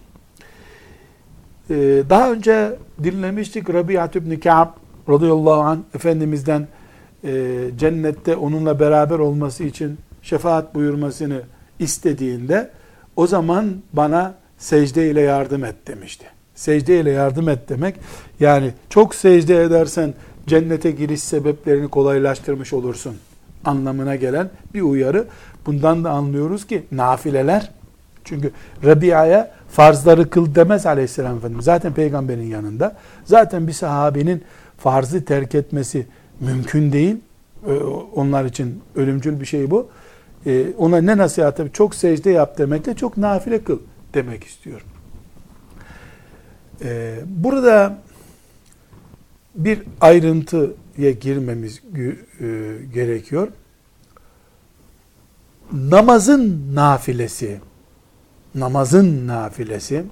Ee, 1.69 2.03
daha 2.09 2.31
önce 2.31 2.75
dinlemiştik 3.03 3.73
Rabiat 3.73 4.15
ibn 4.15 4.39
Ka'b 4.39 4.69
radıyallahu 5.09 5.61
anh 5.61 5.79
Efendimiz'den 5.95 6.67
e, 7.23 7.61
cennette 7.77 8.35
onunla 8.35 8.79
beraber 8.79 9.19
olması 9.19 9.63
için 9.63 9.97
şefaat 10.21 10.75
buyurmasını 10.75 11.41
istediğinde 11.79 12.71
o 13.15 13.27
zaman 13.27 13.75
bana 13.93 14.35
secde 14.57 15.11
ile 15.11 15.21
yardım 15.21 15.65
et 15.65 15.75
demişti. 15.87 16.34
Secde 16.55 16.99
ile 16.99 17.11
yardım 17.11 17.49
et 17.49 17.69
demek 17.69 17.95
yani 18.39 18.73
çok 18.89 19.15
secde 19.15 19.63
edersen 19.63 20.13
cennete 20.47 20.91
giriş 20.91 21.23
sebeplerini 21.23 21.87
kolaylaştırmış 21.87 22.73
olursun 22.73 23.15
anlamına 23.65 24.15
gelen 24.15 24.49
bir 24.73 24.81
uyarı. 24.81 25.27
Bundan 25.65 26.03
da 26.03 26.11
anlıyoruz 26.11 26.67
ki 26.67 26.83
nafileler 26.91 27.71
çünkü 28.23 28.51
Rabia'ya 28.85 29.51
farzları 29.69 30.29
kıl 30.29 30.55
demez 30.55 30.85
aleyhisselam 30.85 31.37
Efendimiz. 31.37 31.65
Zaten 31.65 31.93
peygamberin 31.93 32.47
yanında. 32.47 32.95
Zaten 33.25 33.67
bir 33.67 33.73
sahabenin 33.73 34.43
farzı 34.77 35.25
terk 35.25 35.55
etmesi 35.55 36.07
mümkün 36.39 36.91
değil. 36.91 37.17
Ee, 37.67 37.73
onlar 38.15 38.45
için 38.45 38.81
ölümcül 38.95 39.39
bir 39.39 39.45
şey 39.45 39.71
bu. 39.71 39.89
Ee, 40.45 40.65
ona 40.77 41.01
ne 41.01 41.17
nasihat 41.17 41.73
Çok 41.73 41.95
secde 41.95 42.29
yap 42.29 42.57
demekle 42.57 42.95
çok 42.95 43.17
nafile 43.17 43.63
kıl 43.63 43.79
demek 44.13 44.43
istiyor. 44.43 44.85
Ee, 46.83 47.19
burada 47.27 47.97
bir 49.55 49.81
ayrıntıya 50.01 51.11
girmemiz 51.21 51.81
e, 51.95 52.11
gerekiyor. 52.93 53.47
Namazın 55.71 56.75
nafilesi, 56.75 57.59
namazın 58.55 59.27
nafilesi 59.27 60.05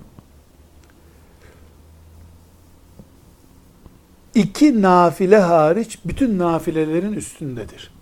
iki 4.35 4.81
nafile 4.81 5.39
hariç 5.39 5.99
bütün 6.05 6.39
nafilelerin 6.39 7.13
üstündedir. 7.13 7.93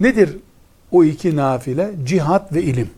Nedir 0.00 0.36
o 0.90 1.04
iki 1.04 1.36
nafile? 1.36 1.94
Cihat 2.04 2.54
ve 2.54 2.62
ilim. 2.62 2.90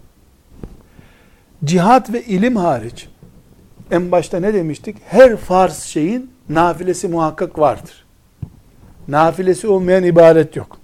Cihat 1.64 2.12
ve 2.12 2.22
ilim 2.22 2.56
hariç 2.56 3.08
en 3.90 4.12
başta 4.12 4.40
ne 4.40 4.54
demiştik? 4.54 4.96
Her 5.06 5.36
farz 5.36 5.78
şeyin 5.78 6.30
nafilesi 6.48 7.08
muhakkak 7.08 7.58
vardır. 7.58 8.04
Nafilesi 9.08 9.68
olmayan 9.68 10.04
ibadet 10.04 10.56
yok. 10.56 10.76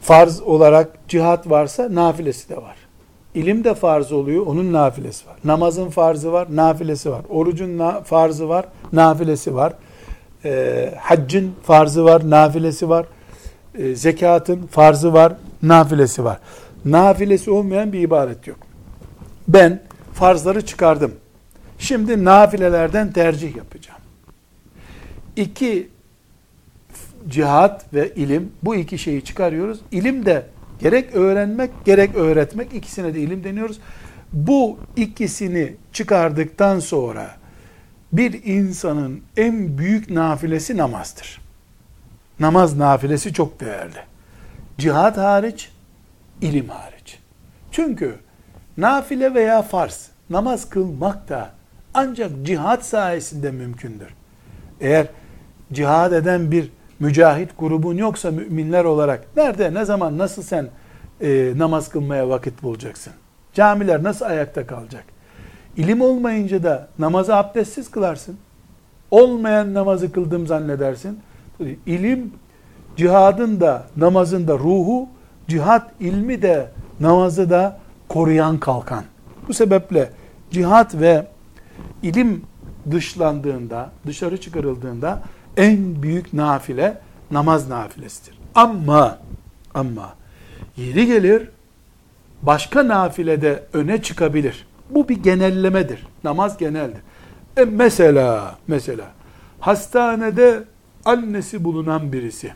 Farz 0.00 0.40
olarak 0.40 1.08
cihat 1.08 1.50
varsa 1.50 1.94
nafilesi 1.94 2.48
de 2.48 2.56
var. 2.56 2.76
İlim 3.34 3.64
de 3.64 3.74
farz 3.74 4.12
oluyor, 4.12 4.46
onun 4.46 4.72
nafilesi 4.72 5.26
var. 5.26 5.36
Namazın 5.44 5.90
farzı 5.90 6.32
var, 6.32 6.48
nafilesi 6.50 7.10
var. 7.10 7.22
Orucun 7.28 7.78
na- 7.78 8.00
farzı 8.02 8.48
var, 8.48 8.64
nafilesi 8.92 9.54
var. 9.54 9.72
E, 10.44 10.94
haccın 10.98 11.52
farzı 11.62 12.04
var, 12.04 12.30
nafilesi 12.30 12.88
var. 12.88 13.06
E, 13.78 13.94
zekatın 13.94 14.66
farzı 14.66 15.12
var, 15.12 15.32
nafilesi 15.62 16.24
var. 16.24 16.38
Nafilesi 16.84 17.50
olmayan 17.50 17.92
bir 17.92 18.00
ibadet 18.00 18.46
yok. 18.46 18.65
Ben 19.48 19.82
farzları 20.14 20.66
çıkardım. 20.66 21.14
Şimdi 21.78 22.24
nafilelerden 22.24 23.12
tercih 23.12 23.56
yapacağım. 23.56 24.00
İki 25.36 25.88
cihat 27.28 27.94
ve 27.94 28.14
ilim 28.14 28.52
bu 28.62 28.76
iki 28.76 28.98
şeyi 28.98 29.24
çıkarıyoruz. 29.24 29.80
İlim 29.90 30.26
de 30.26 30.46
gerek 30.78 31.14
öğrenmek 31.14 31.70
gerek 31.84 32.14
öğretmek 32.14 32.74
ikisine 32.74 33.14
de 33.14 33.20
ilim 33.20 33.44
deniyoruz. 33.44 33.78
Bu 34.32 34.78
ikisini 34.96 35.74
çıkardıktan 35.92 36.78
sonra 36.78 37.36
bir 38.12 38.44
insanın 38.44 39.22
en 39.36 39.78
büyük 39.78 40.10
nafilesi 40.10 40.76
namazdır. 40.76 41.40
Namaz 42.40 42.76
nafilesi 42.76 43.32
çok 43.32 43.60
değerli. 43.60 43.98
Cihat 44.78 45.16
hariç, 45.16 45.70
ilim 46.40 46.68
hariç. 46.68 47.18
Çünkü 47.70 48.14
nafile 48.76 49.34
veya 49.34 49.62
farz, 49.62 50.10
namaz 50.30 50.68
kılmak 50.68 51.28
da 51.28 51.50
ancak 51.94 52.30
cihat 52.42 52.84
sayesinde 52.84 53.50
mümkündür. 53.50 54.08
Eğer 54.80 55.06
cihad 55.72 56.12
eden 56.12 56.50
bir 56.50 56.70
mücahit 57.00 57.58
grubun 57.58 57.96
yoksa 57.96 58.30
müminler 58.30 58.84
olarak 58.84 59.24
nerede, 59.36 59.74
ne 59.74 59.84
zaman, 59.84 60.18
nasıl 60.18 60.42
sen 60.42 60.68
e, 61.20 61.52
namaz 61.56 61.88
kılmaya 61.88 62.28
vakit 62.28 62.62
bulacaksın? 62.62 63.12
Camiler 63.54 64.02
nasıl 64.02 64.24
ayakta 64.24 64.66
kalacak? 64.66 65.04
İlim 65.76 66.00
olmayınca 66.00 66.62
da 66.62 66.88
namazı 66.98 67.36
abdestsiz 67.36 67.90
kılarsın. 67.90 68.36
Olmayan 69.10 69.74
namazı 69.74 70.12
kıldım 70.12 70.46
zannedersin. 70.46 71.20
İlim 71.86 72.32
cihadın 72.96 73.60
da 73.60 73.86
namazın 73.96 74.48
da 74.48 74.58
ruhu, 74.58 75.08
cihat 75.48 75.90
ilmi 76.00 76.42
de 76.42 76.70
namazı 77.00 77.50
da 77.50 77.78
koruyan 78.08 78.58
kalkan. 78.60 79.04
Bu 79.48 79.54
sebeple 79.54 80.10
cihat 80.50 80.94
ve 80.94 81.26
ilim 82.02 82.42
dışlandığında, 82.90 83.90
dışarı 84.06 84.40
çıkarıldığında 84.40 85.22
en 85.56 86.02
büyük 86.02 86.32
nafile 86.32 87.00
namaz 87.30 87.68
nafilesidir. 87.68 88.38
Ama 88.54 89.18
ama 89.74 90.14
yeri 90.76 91.06
gelir 91.06 91.48
başka 92.42 92.88
nafilede 92.88 93.64
öne 93.72 94.02
çıkabilir. 94.02 94.66
Bu 94.90 95.08
bir 95.08 95.22
genellemedir. 95.22 96.06
Namaz 96.24 96.58
geneldir. 96.58 97.00
E 97.56 97.64
mesela 97.64 98.54
mesela 98.68 99.04
hastanede 99.60 100.64
annesi 101.04 101.64
bulunan 101.64 102.12
birisi, 102.12 102.52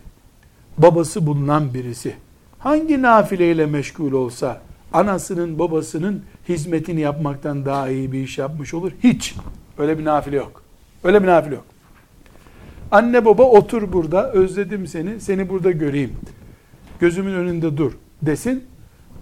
babası 0.79 1.27
bulunan 1.27 1.75
birisi 1.75 2.15
hangi 2.59 3.03
nafileyle 3.03 3.67
meşgul 3.67 4.13
olsa 4.13 4.61
anasının 4.93 5.59
babasının 5.59 6.23
hizmetini 6.49 7.01
yapmaktan 7.01 7.65
daha 7.65 7.89
iyi 7.89 8.13
bir 8.13 8.21
iş 8.21 8.39
yapmış 8.39 8.75
olur. 8.75 8.93
Hiç. 9.03 9.35
Öyle 9.79 9.99
bir 9.99 10.05
nafile 10.05 10.37
yok. 10.37 10.63
Öyle 11.05 11.23
bir 11.23 11.29
nafile 11.29 11.55
yok. 11.55 11.65
Anne 12.91 13.25
baba 13.25 13.43
otur 13.43 13.93
burada, 13.93 14.33
özledim 14.33 14.87
seni, 14.87 15.21
seni 15.21 15.49
burada 15.49 15.71
göreyim. 15.71 16.13
Gözümün 17.01 17.35
önünde 17.35 17.77
dur 17.77 17.93
desin. 18.23 18.65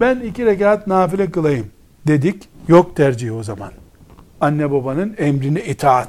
Ben 0.00 0.20
iki 0.20 0.46
rekat 0.46 0.86
nafile 0.86 1.30
kılayım 1.30 1.66
dedik. 2.06 2.48
Yok 2.68 2.96
tercih 2.96 3.36
o 3.36 3.42
zaman. 3.42 3.72
Anne 4.40 4.70
babanın 4.70 5.14
emrine 5.18 5.64
itaat. 5.64 6.08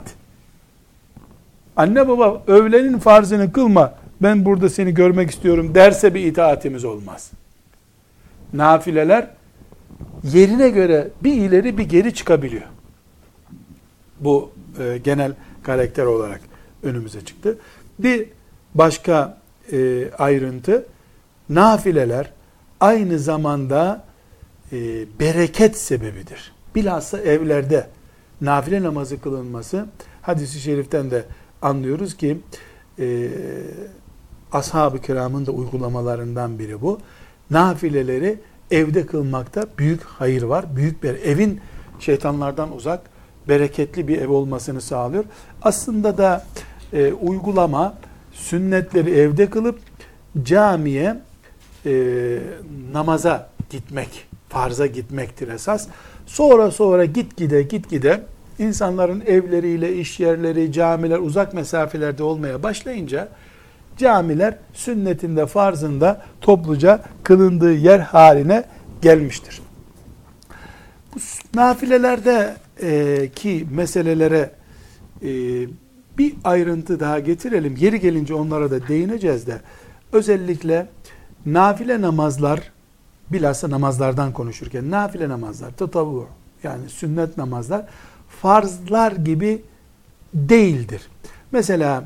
Anne 1.75 2.07
baba 2.07 2.43
öğlenin 2.47 2.99
farzını 2.99 3.51
kılma 3.51 3.93
ben 4.21 4.45
burada 4.45 4.69
seni 4.69 4.93
görmek 4.93 5.29
istiyorum 5.31 5.75
derse 5.75 6.13
bir 6.13 6.25
itaatimiz 6.25 6.85
olmaz. 6.85 7.31
Nafileler 8.53 9.27
yerine 10.23 10.69
göre 10.69 11.07
bir 11.23 11.33
ileri 11.33 11.77
bir 11.77 11.83
geri 11.83 12.13
çıkabiliyor. 12.13 12.67
Bu 14.19 14.51
e, 14.79 14.97
genel 14.97 15.33
karakter 15.63 16.05
olarak 16.05 16.41
önümüze 16.83 17.25
çıktı. 17.25 17.57
Bir 17.99 18.29
başka 18.75 19.37
e, 19.71 20.09
ayrıntı, 20.11 20.85
nafileler 21.49 22.31
aynı 22.79 23.19
zamanda 23.19 24.03
e, 24.71 24.77
bereket 25.19 25.77
sebebidir. 25.77 26.51
Bilhassa 26.75 27.19
evlerde 27.21 27.87
nafile 28.41 28.83
namazı 28.83 29.21
kılınması, 29.21 29.85
hadisi 30.21 30.59
şeriften 30.59 31.11
de 31.11 31.25
anlıyoruz 31.61 32.17
ki, 32.17 32.39
e, 32.99 33.29
ashab-ı 34.51 35.01
kiramın 35.01 35.45
da 35.45 35.51
uygulamalarından 35.51 36.59
biri 36.59 36.81
bu. 36.81 36.99
Nafileleri 37.51 38.39
evde 38.71 39.05
kılmakta 39.05 39.65
büyük 39.77 40.03
hayır 40.03 40.43
var. 40.43 40.65
Büyük 40.75 41.03
bir 41.03 41.13
evin 41.13 41.61
şeytanlardan 41.99 42.75
uzak, 42.75 43.01
bereketli 43.47 44.07
bir 44.07 44.21
ev 44.21 44.29
olmasını 44.29 44.81
sağlıyor. 44.81 45.23
Aslında 45.61 46.17
da 46.17 46.45
e, 46.93 47.13
uygulama 47.13 47.93
sünnetleri 48.33 49.11
evde 49.11 49.49
kılıp 49.49 49.79
camiye 50.43 51.17
e, 51.85 52.37
namaza 52.93 53.49
gitmek, 53.69 54.27
farza 54.49 54.85
gitmektir 54.85 55.47
esas. 55.47 55.87
Sonra 56.25 56.71
sonra 56.71 57.05
git 57.05 57.37
gide 57.37 57.63
git 57.63 57.89
gide 57.89 58.23
insanların 58.59 59.21
evleriyle 59.21 59.95
iş 59.95 60.19
yerleri, 60.19 60.71
camiler 60.71 61.19
uzak 61.19 61.53
mesafelerde 61.53 62.23
olmaya 62.23 62.63
başlayınca 62.63 63.29
camiler 63.99 64.57
sünnetinde, 64.73 65.45
farzında 65.45 66.21
topluca 66.41 67.01
kılındığı 67.23 67.73
yer 67.73 67.99
haline 67.99 68.63
gelmiştir. 69.01 69.61
Bu 71.15 71.19
nafilelerde 71.53 72.55
e, 72.81 73.29
ki 73.35 73.67
meselelere 73.71 74.51
e, 75.23 75.29
bir 76.17 76.33
ayrıntı 76.43 76.99
daha 76.99 77.19
getirelim. 77.19 77.75
Yeri 77.79 77.99
gelince 77.99 78.33
onlara 78.33 78.71
da 78.71 78.87
değineceğiz 78.87 79.47
de. 79.47 79.61
Özellikle 80.13 80.87
nafile 81.45 82.01
namazlar, 82.01 82.71
bilhassa 83.29 83.69
namazlardan 83.69 84.33
konuşurken, 84.33 84.91
nafile 84.91 85.29
namazlar, 85.29 85.71
tatavu, 85.71 86.27
yani 86.63 86.89
sünnet 86.89 87.37
namazlar, 87.37 87.85
farzlar 88.41 89.11
gibi 89.11 89.61
değildir. 90.33 91.01
Mesela 91.51 92.03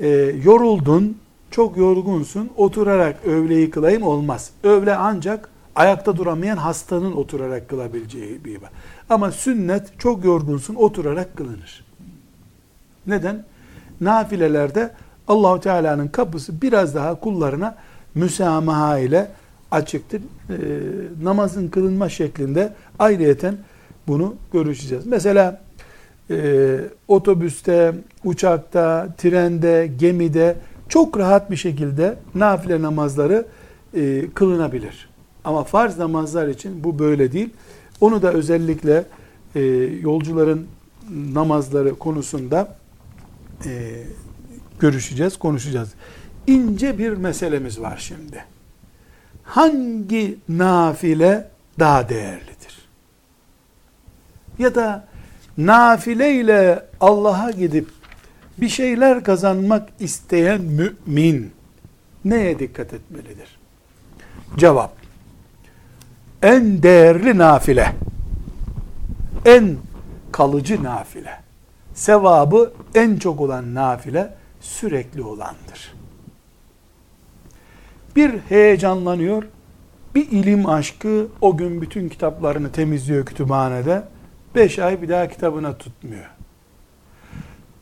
e, 0.00 0.08
yoruldun, 0.44 1.18
çok 1.50 1.76
yorgunsun, 1.76 2.50
oturarak 2.56 3.24
öğleyi 3.26 3.70
kılayım 3.70 4.02
olmaz. 4.02 4.50
Öğle 4.62 4.96
ancak 4.96 5.48
ayakta 5.74 6.16
duramayan 6.16 6.56
hastanın 6.56 7.12
oturarak 7.12 7.68
kılabileceği 7.68 8.44
bir 8.44 8.52
ibadet. 8.52 8.70
Ama 9.10 9.30
sünnet 9.30 9.98
çok 9.98 10.24
yorgunsun, 10.24 10.74
oturarak 10.74 11.36
kılınır. 11.36 11.84
Neden? 13.06 13.44
Nafilelerde 14.00 14.90
Allahu 15.28 15.60
Teala'nın 15.60 16.08
kapısı 16.08 16.62
biraz 16.62 16.94
daha 16.94 17.14
kullarına 17.14 17.76
müsamaha 18.14 18.98
ile 18.98 19.30
açıktır. 19.70 20.20
E, 20.20 20.56
namazın 21.22 21.68
kılınma 21.68 22.08
şeklinde 22.08 22.72
ayrıyeten 22.98 23.56
bunu 24.08 24.34
görüşeceğiz. 24.52 25.06
Mesela 25.06 25.60
e, 26.30 26.78
otobüste, 27.08 27.94
uçakta, 28.24 29.08
trende, 29.18 29.90
gemide 29.98 30.56
çok 30.88 31.18
rahat 31.18 31.50
bir 31.50 31.56
şekilde 31.56 32.18
nafile 32.34 32.82
namazları 32.82 33.46
e, 33.94 34.30
kılınabilir. 34.34 35.08
Ama 35.44 35.64
farz 35.64 35.98
namazlar 35.98 36.48
için 36.48 36.84
bu 36.84 36.98
böyle 36.98 37.32
değil. 37.32 37.50
Onu 38.00 38.22
da 38.22 38.32
özellikle 38.32 39.04
e, 39.54 39.60
yolcuların 40.02 40.66
namazları 41.32 41.94
konusunda 41.94 42.76
e, 43.66 44.02
görüşeceğiz, 44.80 45.36
konuşacağız. 45.36 45.94
İnce 46.46 46.98
bir 46.98 47.12
meselemiz 47.12 47.80
var 47.80 47.96
şimdi. 48.00 48.44
Hangi 49.42 50.38
nafile 50.48 51.48
daha 51.78 52.08
değerlidir? 52.08 52.88
Ya 54.58 54.74
da 54.74 55.08
nafile 55.58 56.34
ile 56.34 56.84
Allah'a 57.00 57.50
gidip 57.50 57.88
bir 58.58 58.68
şeyler 58.68 59.24
kazanmak 59.24 59.88
isteyen 60.00 60.60
mümin 60.60 61.52
neye 62.24 62.58
dikkat 62.58 62.94
etmelidir? 62.94 63.58
Cevap. 64.56 64.92
En 66.42 66.82
değerli 66.82 67.38
nafile, 67.38 67.92
en 69.44 69.76
kalıcı 70.32 70.82
nafile, 70.82 71.40
sevabı 71.94 72.72
en 72.94 73.16
çok 73.16 73.40
olan 73.40 73.74
nafile 73.74 74.34
sürekli 74.60 75.22
olandır. 75.22 75.94
Bir 78.16 78.38
heyecanlanıyor, 78.48 79.42
bir 80.14 80.30
ilim 80.30 80.68
aşkı 80.68 81.28
o 81.40 81.56
gün 81.56 81.82
bütün 81.82 82.08
kitaplarını 82.08 82.72
temizliyor 82.72 83.26
kütüphanede. 83.26 84.02
Beş 84.54 84.78
ay 84.78 85.02
bir 85.02 85.08
daha 85.08 85.28
kitabına 85.28 85.78
tutmuyor. 85.78 86.30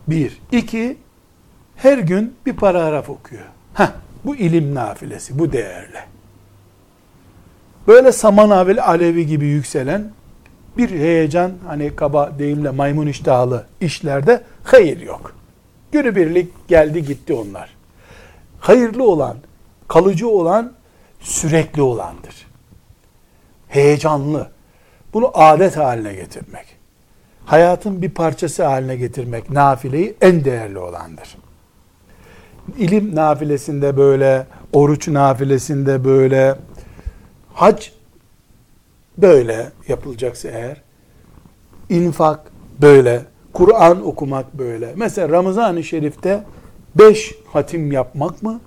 Bir. 0.08 0.38
iki 0.52 0.96
her 1.76 1.98
gün 1.98 2.34
bir 2.46 2.56
paragraf 2.56 3.10
okuyor. 3.10 3.44
Heh, 3.74 3.90
bu 4.24 4.36
ilim 4.36 4.74
nafilesi, 4.74 5.38
bu 5.38 5.52
değerli. 5.52 5.98
Böyle 7.86 8.12
saman 8.12 8.50
alevi 8.50 9.26
gibi 9.26 9.46
yükselen 9.46 10.10
bir 10.76 10.90
heyecan, 10.90 11.52
hani 11.66 11.96
kaba 11.96 12.38
deyimle 12.38 12.70
maymun 12.70 13.06
iştahlı 13.06 13.66
işlerde 13.80 14.42
hayır 14.64 15.00
yok. 15.00 15.34
Günübirlik 15.92 16.68
geldi 16.68 17.04
gitti 17.04 17.32
onlar. 17.34 17.76
Hayırlı 18.60 19.04
olan, 19.04 19.36
kalıcı 19.88 20.28
olan, 20.28 20.72
sürekli 21.20 21.82
olandır. 21.82 22.46
Heyecanlı. 23.68 24.50
Bunu 25.16 25.30
adet 25.34 25.76
haline 25.76 26.14
getirmek. 26.14 26.66
Hayatın 27.44 28.02
bir 28.02 28.10
parçası 28.10 28.64
haline 28.64 28.96
getirmek 28.96 29.50
nafileyi 29.50 30.16
en 30.20 30.44
değerli 30.44 30.78
olandır. 30.78 31.36
İlim 32.78 33.14
nafilesinde 33.14 33.96
böyle, 33.96 34.46
oruç 34.72 35.08
nafilesinde 35.08 36.04
böyle, 36.04 36.56
hac 37.54 37.86
böyle 39.18 39.72
yapılacaksa 39.88 40.48
eğer, 40.48 40.82
infak 41.88 42.40
böyle, 42.82 43.22
Kur'an 43.52 44.06
okumak 44.06 44.54
böyle. 44.58 44.92
Mesela 44.96 45.28
Ramazan-ı 45.28 45.84
Şerif'te 45.84 46.44
beş 46.94 47.34
hatim 47.52 47.92
yapmak 47.92 48.42
mı? 48.42 48.60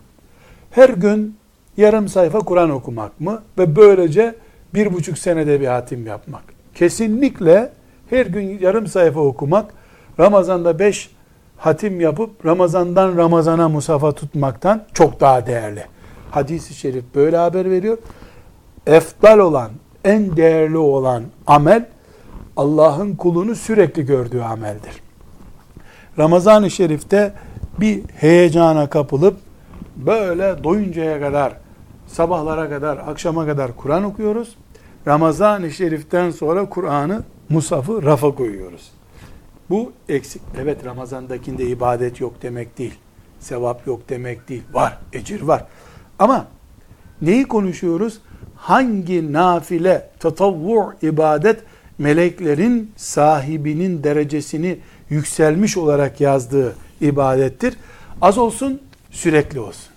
Her 0.72 0.90
gün 0.90 1.38
yarım 1.78 2.08
sayfa 2.08 2.40
Kur'an 2.40 2.70
okumak 2.70 3.20
mı? 3.20 3.44
Ve 3.58 3.76
böylece 3.76 4.36
bir 4.74 4.94
buçuk 4.94 5.18
senede 5.18 5.62
bir 5.62 5.68
hatim 5.68 6.08
yapmak. 6.08 6.44
Kesinlikle 6.76 7.70
her 8.10 8.26
gün 8.26 8.60
yarım 8.60 8.88
sayfa 8.88 9.20
okumak, 9.20 9.74
Ramazan'da 10.20 10.80
beş 10.80 11.10
hatim 11.58 12.02
yapıp 12.02 12.46
Ramazan'dan 12.46 13.18
Ramazan'a 13.18 13.70
musafa 13.70 14.12
tutmaktan 14.12 14.84
çok 14.94 15.20
daha 15.20 15.48
değerli. 15.48 15.86
Hadis-i 16.32 16.74
şerif 16.74 17.04
böyle 17.16 17.38
haber 17.38 17.72
veriyor. 17.72 17.98
Efdal 18.88 19.40
olan, 19.40 19.72
en 20.06 20.38
değerli 20.38 20.78
olan 20.78 21.24
amel 21.48 21.86
Allah'ın 22.58 23.16
kulunu 23.16 23.56
sürekli 23.56 24.06
gördüğü 24.06 24.42
ameldir. 24.42 24.94
Ramazan-ı 26.18 26.72
Şerif'te 26.72 27.34
bir 27.80 28.04
heyecana 28.16 28.90
kapılıp 28.90 29.38
böyle 29.96 30.64
doyuncaya 30.64 31.20
kadar, 31.20 31.54
sabahlara 32.12 32.70
kadar, 32.70 32.98
akşama 32.98 33.46
kadar 33.46 33.76
Kur'an 33.76 34.04
okuyoruz. 34.04 34.56
Ramazan-ı 35.08 35.72
Şerif'ten 35.72 36.32
sonra 36.32 36.70
Kur'an'ı, 36.70 37.24
Musaf'ı 37.50 38.04
rafa 38.04 38.36
koyuyoruz. 38.36 38.92
Bu 39.70 39.92
eksik. 40.10 40.42
Evet 40.62 40.86
Ramazan'dakinde 40.86 41.66
ibadet 41.66 42.22
yok 42.22 42.34
demek 42.42 42.78
değil. 42.78 42.94
Sevap 43.40 43.88
yok 43.88 44.10
demek 44.10 44.50
değil. 44.50 44.64
Var, 44.74 44.98
ecir 45.14 45.42
var. 45.42 45.66
Ama 46.20 46.48
neyi 47.22 47.48
konuşuyoruz? 47.48 48.20
Hangi 48.56 49.34
nafile, 49.34 50.10
tatavvu 50.20 50.94
ibadet 51.02 51.64
meleklerin 51.98 52.92
sahibinin 52.96 54.04
derecesini 54.04 54.80
yükselmiş 55.10 55.78
olarak 55.78 56.22
yazdığı 56.22 56.76
ibadettir. 57.02 57.78
Az 58.22 58.38
olsun, 58.38 58.82
sürekli 59.12 59.60
olsun. 59.60 59.89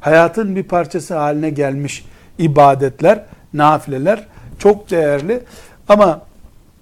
Hayatın 0.00 0.56
bir 0.56 0.62
parçası 0.62 1.16
haline 1.16 1.50
gelmiş 1.50 2.04
ibadetler, 2.38 3.24
nafileler 3.54 4.26
çok 4.58 4.90
değerli. 4.90 5.42
Ama 5.88 6.20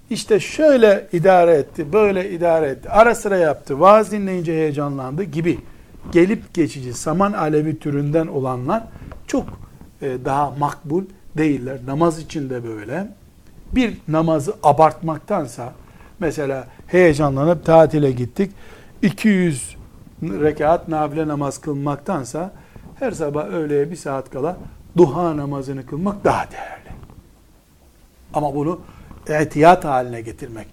işte 0.09 0.39
şöyle 0.39 1.07
idare 1.13 1.51
etti, 1.51 1.93
böyle 1.93 2.31
idare 2.31 2.67
etti, 2.67 2.89
ara 2.89 3.15
sıra 3.15 3.37
yaptı, 3.37 3.79
vaaz 3.79 4.11
dinleyince 4.11 4.53
heyecanlandı 4.53 5.23
gibi 5.23 5.59
gelip 6.11 6.53
geçici 6.53 6.93
saman 6.93 7.33
alevi 7.33 7.79
türünden 7.79 8.27
olanlar 8.27 8.83
çok 9.27 9.45
e, 10.01 10.25
daha 10.25 10.51
makbul 10.51 11.03
değiller. 11.37 11.77
Namaz 11.87 12.19
için 12.19 12.49
de 12.49 12.63
böyle. 12.63 13.07
Bir 13.71 13.97
namazı 14.07 14.53
abartmaktansa 14.63 15.73
mesela 16.19 16.67
heyecanlanıp 16.87 17.65
tatile 17.65 18.11
gittik. 18.11 18.51
200 19.01 19.75
rekat 20.23 20.87
nafile 20.87 21.27
namaz 21.27 21.57
kılmaktansa 21.57 22.51
her 22.99 23.11
sabah 23.11 23.47
öğleye 23.47 23.91
bir 23.91 23.95
saat 23.95 24.29
kala 24.29 24.57
duha 24.97 25.37
namazını 25.37 25.85
kılmak 25.85 26.23
daha 26.23 26.51
değerli. 26.51 26.89
Ama 28.33 28.55
bunu 28.55 28.79
etiyat 29.27 29.85
haline 29.85 30.21
getirmek, 30.21 30.67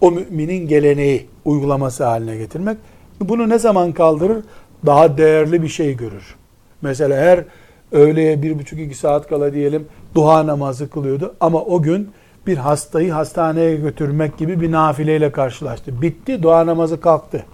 o 0.00 0.10
müminin 0.10 0.68
geleneği 0.68 1.26
uygulaması 1.44 2.04
haline 2.04 2.36
getirmek, 2.36 2.78
bunu 3.20 3.48
ne 3.48 3.58
zaman 3.58 3.92
kaldırır? 3.92 4.44
Daha 4.86 5.18
değerli 5.18 5.62
bir 5.62 5.68
şey 5.68 5.96
görür. 5.96 6.34
Mesela 6.82 7.16
her 7.16 7.44
öğleye 7.92 8.42
bir 8.42 8.58
buçuk 8.58 8.80
iki 8.80 8.94
saat 8.94 9.28
kala 9.28 9.52
diyelim 9.52 9.86
duha 10.14 10.46
namazı 10.46 10.90
kılıyordu 10.90 11.34
ama 11.40 11.62
o 11.62 11.82
gün 11.82 12.10
bir 12.46 12.56
hastayı 12.56 13.12
hastaneye 13.12 13.76
götürmek 13.76 14.38
gibi 14.38 14.60
bir 14.60 14.72
nafileyle 14.72 15.32
karşılaştı. 15.32 16.02
Bitti, 16.02 16.42
dua 16.42 16.66
namazı 16.66 17.00
kalktı. 17.00 17.44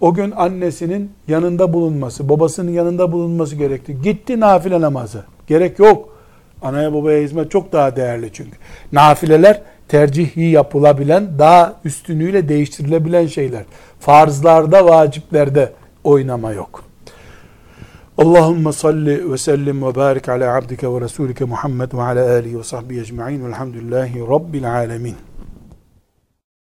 O 0.00 0.14
gün 0.14 0.30
annesinin 0.30 1.12
yanında 1.28 1.72
bulunması, 1.72 2.28
babasının 2.28 2.70
yanında 2.70 3.12
bulunması 3.12 3.56
gerekti. 3.56 4.02
Gitti 4.02 4.40
nafile 4.40 4.80
namazı. 4.80 5.24
Gerek 5.46 5.78
yok. 5.78 6.08
Anaya 6.62 6.94
babaya 6.94 7.22
hizmet 7.22 7.50
çok 7.50 7.72
daha 7.72 7.96
değerli 7.96 8.32
çünkü. 8.32 8.56
Nafileler 8.92 9.62
tercihi 9.88 10.44
yapılabilen, 10.44 11.38
daha 11.38 11.74
üstünüyle 11.84 12.48
değiştirilebilen 12.48 13.26
şeyler. 13.26 13.64
Farzlarda, 14.00 14.84
vaciplerde 14.86 15.72
oynama 16.04 16.52
yok. 16.52 16.84
Allahümme 18.18 18.72
salli 18.72 19.32
ve 19.32 19.38
sellim 19.38 19.82
ve 19.82 19.94
barik 19.94 20.28
ala 20.28 20.56
abdike 20.56 20.92
ve 20.92 21.00
resulike 21.00 21.44
Muhammed 21.44 21.92
ve 21.92 22.02
ala 22.02 22.30
alihi 22.32 22.58
ve 22.58 22.64
sahbihi 22.64 23.00
ecma'in 23.00 23.44
velhamdülillahi 23.44 24.20
rabbil 24.20 24.72
alemin. 24.72 25.14